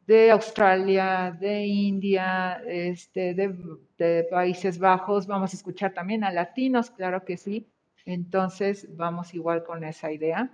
[0.06, 3.54] de Australia, de India, este, de,
[3.98, 7.68] de Países Bajos, vamos a escuchar también a latinos, claro que sí.
[8.06, 10.50] Entonces vamos igual con esa idea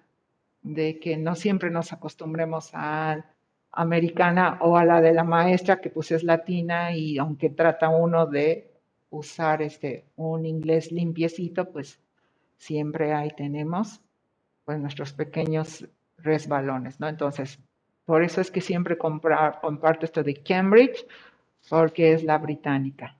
[0.62, 3.24] de que no siempre nos acostumbremos a
[3.72, 8.26] americana o a la de la maestra que pues es latina y aunque trata uno
[8.26, 8.70] de
[9.10, 12.00] usar este un inglés limpiecito, pues
[12.56, 14.00] siempre ahí tenemos
[14.64, 15.86] pues nuestros pequeños
[16.18, 17.08] resbalones, ¿no?
[17.08, 17.58] Entonces,
[18.04, 21.06] por eso es que siempre comprar, comparto esto de Cambridge,
[21.68, 23.16] porque es la británica.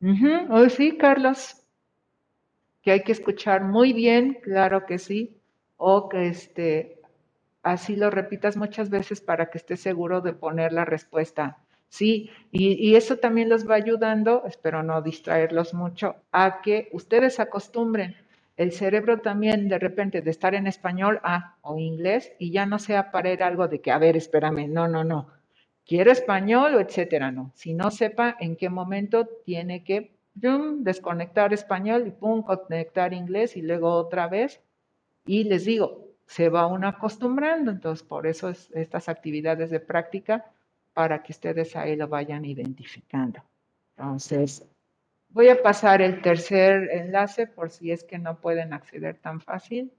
[0.00, 1.62] Uh Oh, sí, Carlos,
[2.82, 5.36] que hay que escuchar muy bien, claro que sí,
[5.76, 7.00] o que este,
[7.62, 11.58] así lo repitas muchas veces para que estés seguro de poner la respuesta.
[11.88, 17.40] Sí, y, y, eso también los va ayudando, espero no distraerlos mucho, a que ustedes
[17.40, 18.16] acostumbren.
[18.56, 22.78] El cerebro también de repente de estar en español ah, o inglés y ya no
[22.78, 25.28] sea para ir algo de que, a ver, espérame, no, no, no,
[25.86, 27.52] quiero español o etcétera, no.
[27.54, 33.62] Si no sepa en qué momento tiene que desconectar español y pum, conectar inglés y
[33.62, 34.60] luego otra vez.
[35.24, 40.44] Y les digo, se va uno acostumbrando, entonces por eso es estas actividades de práctica
[40.92, 43.42] para que ustedes ahí lo vayan identificando.
[43.96, 44.64] Entonces,
[45.30, 49.92] voy a pasar el tercer enlace por si es que no pueden acceder tan fácil.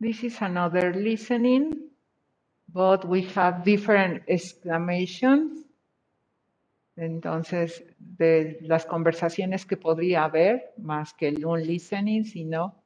[0.00, 1.90] This is another listening,
[2.72, 5.66] but we have different exclamations.
[6.96, 12.82] Entonces, de las conversaciones que podría haber, más que un listening, sino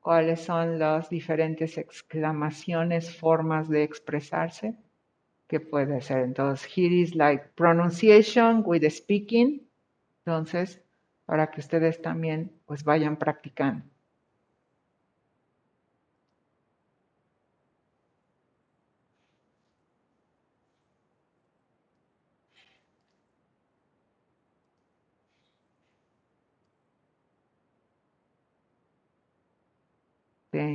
[0.00, 4.76] cuáles son las diferentes exclamaciones, formas de expresarse
[5.48, 6.20] que puede ser.
[6.20, 9.68] Entonces, here is like pronunciation with speaking.
[10.24, 10.80] Entonces,
[11.26, 13.84] para que ustedes también pues vayan practicando.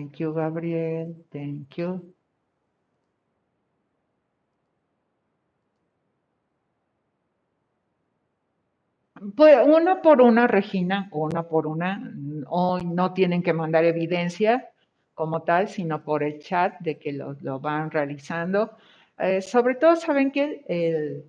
[0.01, 1.15] Thank you, Gabriel.
[1.31, 2.15] Thank you.
[9.35, 12.11] Pues una por una, Regina, una por una.
[12.47, 14.71] Hoy no tienen que mandar evidencia
[15.13, 18.75] como tal, sino por el chat de que lo, lo van realizando.
[19.19, 21.27] Eh, sobre todo, saben que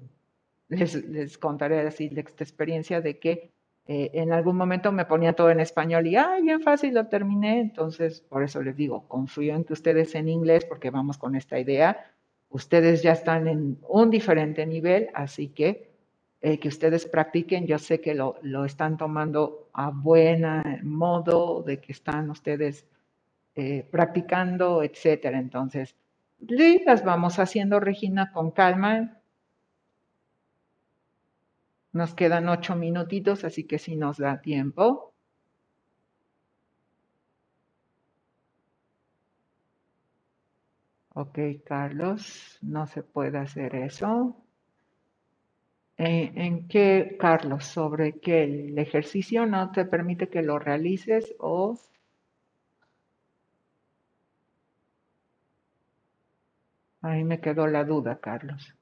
[0.68, 3.51] les, les, contaré así la experiencia de que
[3.86, 7.60] eh, en algún momento me ponía todo en español y, ay, bien fácil, lo terminé.
[7.60, 11.58] Entonces, por eso les digo, confío en que ustedes en inglés, porque vamos con esta
[11.58, 12.12] idea.
[12.48, 15.92] Ustedes ya están en un diferente nivel, así que
[16.42, 17.66] eh, que ustedes practiquen.
[17.66, 22.86] Yo sé que lo, lo, están tomando a buena modo, de que están ustedes
[23.54, 25.38] eh, practicando, etcétera.
[25.38, 25.96] Entonces,
[26.84, 29.21] las vamos haciendo, Regina, con calma.
[31.92, 35.14] Nos quedan ocho minutitos, así que sí nos da tiempo.
[41.14, 44.36] Ok, Carlos, no se puede hacer eso.
[45.96, 47.64] ¿En, ¿En, qué, Carlos?
[47.64, 48.44] ¿Sobre qué?
[48.44, 51.78] ¿El ejercicio no te permite que lo realices o...?
[57.02, 58.74] Ahí me quedó la duda, Carlos.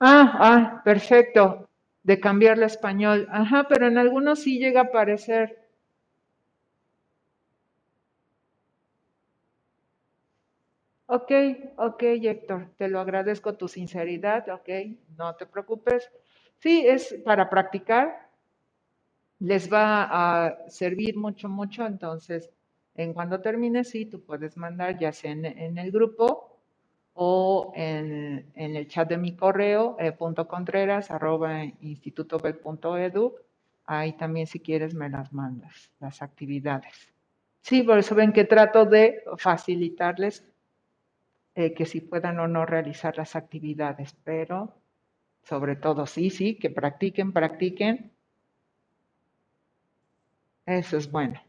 [0.00, 1.68] Ah, ah, perfecto.
[2.02, 3.28] De cambiarlo a español.
[3.30, 5.56] Ajá, pero en algunos sí llega a aparecer.
[11.06, 11.32] Ok,
[11.76, 14.68] ok, Héctor, te lo agradezco tu sinceridad, ok,
[15.16, 16.08] no te preocupes.
[16.58, 18.28] Sí, es para practicar,
[19.50, 19.84] les va
[20.18, 22.50] a servir mucho, mucho, entonces,
[22.94, 26.47] en cuando termines, sí, tú puedes mandar ya sea en el grupo
[27.20, 33.34] o en, el chat de mi correo, eh, punto contreras, arroba institutobel.edu.
[33.86, 37.12] Ahí también si quieres me las mandas, las actividades.
[37.60, 40.46] Sí, por eso ven que trato de facilitarles
[41.56, 44.76] eh, que si puedan o no realizar las actividades, pero
[45.42, 48.12] sobre todo sí, sí, que practiquen, practiquen.
[50.66, 51.47] Eso es bueno.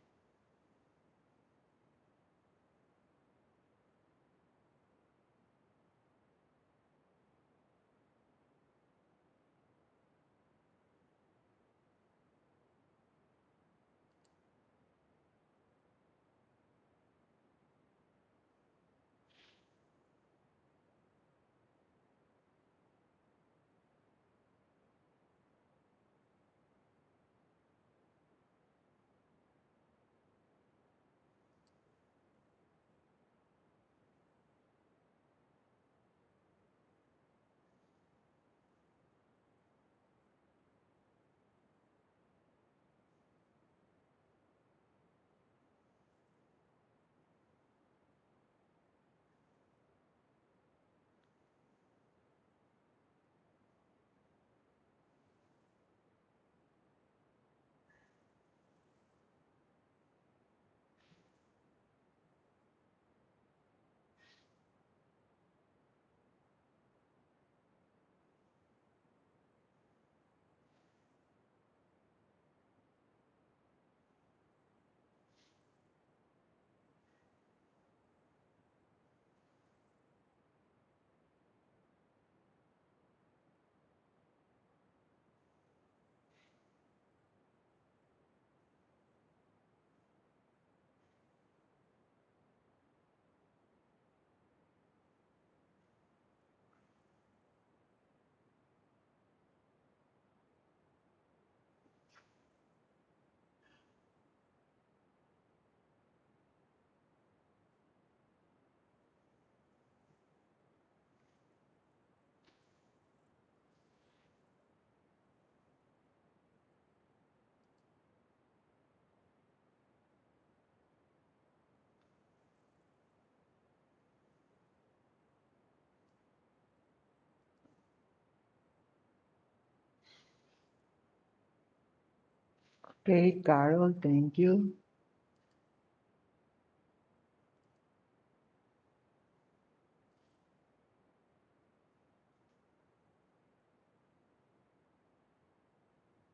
[133.09, 134.75] Okay, Carol, thank you.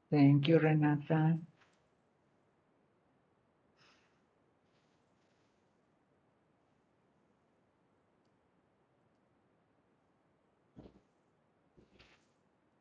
[0.09, 1.37] Thank you, Renata.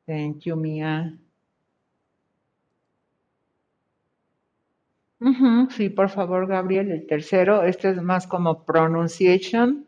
[0.07, 1.19] Thank you, Mia.
[5.71, 6.91] Sí, por favor, Gabriel.
[6.91, 9.87] El tercero, este es más como pronunciation,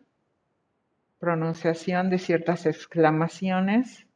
[1.18, 4.06] pronunciación de ciertas exclamaciones.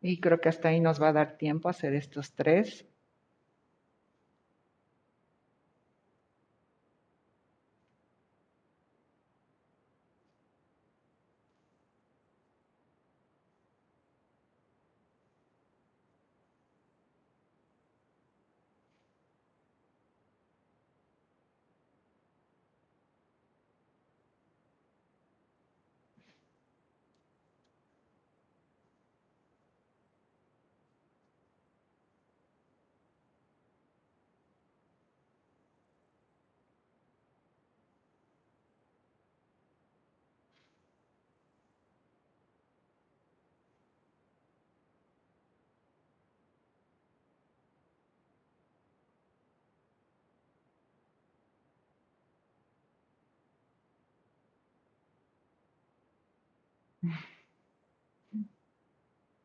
[0.00, 2.86] Y creo que hasta ahí nos va a dar tiempo a hacer estos tres.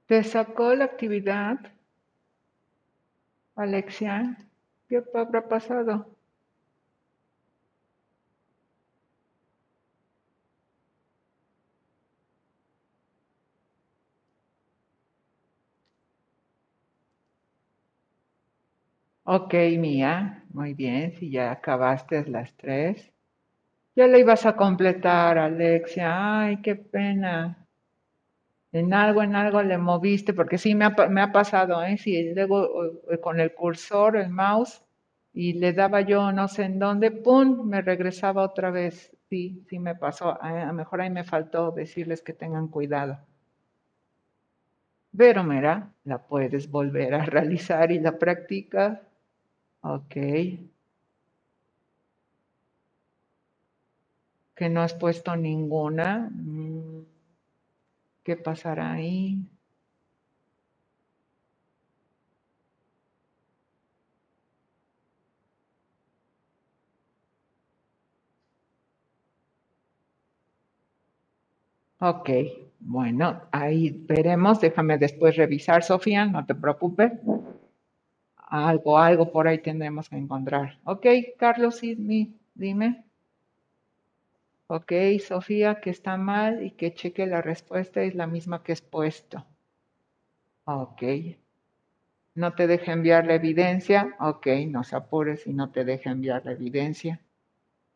[0.05, 1.57] ¿Te sacó la actividad,
[3.55, 4.35] Alexia?
[4.89, 6.17] ¿Qué habrá pasado?
[19.23, 23.11] Ok, Mía, muy bien, si ya acabaste las tres.
[23.95, 26.41] Ya la ibas a completar, Alexia.
[26.41, 27.67] Ay, qué pena.
[28.71, 31.97] En algo, en algo le moviste, porque sí me ha, pasado, ¿eh?
[31.97, 34.83] Sí, luego eh, con el cursor, el mouse,
[35.33, 37.67] y le daba yo no sé en dónde, ¡pum!
[37.67, 40.37] Me regresaba otra vez Sí, sí me pasó.
[40.43, 43.17] A lo mejor ahí me faltó decirles que tengan cuidado.
[45.15, 48.99] Pero mira, la puedes volver a realizar y la practicas.
[49.81, 50.15] Ok.
[54.61, 56.09] Que no has puesto ninguna.
[56.31, 57.03] Mm,
[58.23, 59.37] ¿Qué pasará ahí?
[72.01, 72.29] Ok,
[72.81, 74.59] bueno, ahí veremos.
[74.59, 77.13] Déjame después revisar, Sofía, no te preocupes.
[78.49, 80.77] Algo, algo por ahí tendremos que encontrar.
[80.83, 81.05] Ok,
[81.39, 83.05] Carlos, dime.
[84.73, 88.81] Ok, Sofía, que está mal y que cheque la respuesta es la misma que es
[88.81, 89.45] puesto.
[90.63, 91.03] Ok.
[92.35, 94.15] No te deja enviar la evidencia.
[94.21, 97.19] Ok, no se apures si no te deja enviar la evidencia.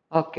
[0.10, 0.38] Ok,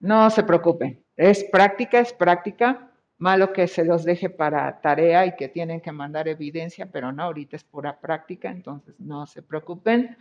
[0.00, 1.04] no se preocupen.
[1.16, 2.90] Es práctica, es práctica.
[3.18, 7.22] Malo que se los deje para tarea y que tienen que mandar evidencia, pero no,
[7.22, 10.16] ahorita es pura práctica, entonces no se preocupen.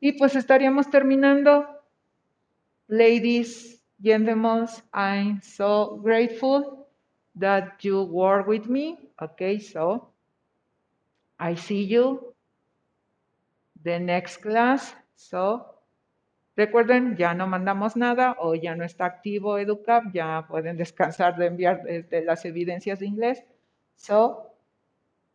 [0.00, 1.68] Y pues estaríamos terminando.
[2.88, 6.86] Ladies, gentlemen, I'm so grateful
[7.36, 8.98] that you work with me.
[9.20, 10.08] Okay, so
[11.38, 12.34] I see you
[13.82, 14.94] the next class.
[15.16, 15.74] So
[16.56, 21.46] Recuerden, ya no mandamos nada o ya no está activo EduCap, ya pueden descansar de
[21.46, 23.42] enviar este, las evidencias de inglés.
[23.96, 24.52] So,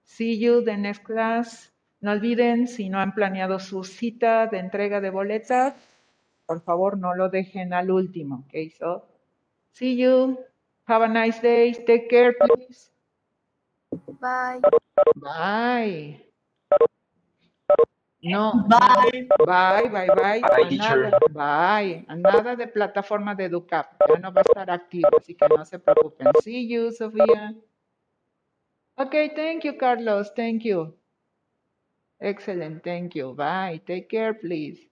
[0.06, 1.74] see you the next class.
[2.00, 5.74] No olviden, si no han planeado su cita de entrega de boletas,
[6.50, 8.44] por favor no lo dejen al último.
[8.48, 9.06] Okay, so,
[9.72, 10.40] see you.
[10.88, 11.74] Have a nice day.
[11.86, 12.90] Take care, please.
[14.20, 14.60] Bye.
[15.16, 16.26] Bye.
[18.24, 18.66] No.
[18.68, 19.28] Bye.
[19.46, 20.42] Bye, bye, bye.
[20.42, 22.06] Bye, nada, bye.
[22.18, 24.02] Nada de plataforma de EduCap.
[24.10, 26.30] Ya no va a estar activo, así que no se preocupen.
[26.44, 27.54] See you, Sofía.
[28.98, 30.34] Okay, thank you, Carlos.
[30.34, 30.96] Thank you.
[32.20, 32.84] Excellent.
[32.84, 33.36] Thank you.
[33.36, 33.82] Bye.
[33.86, 34.89] Take care, please.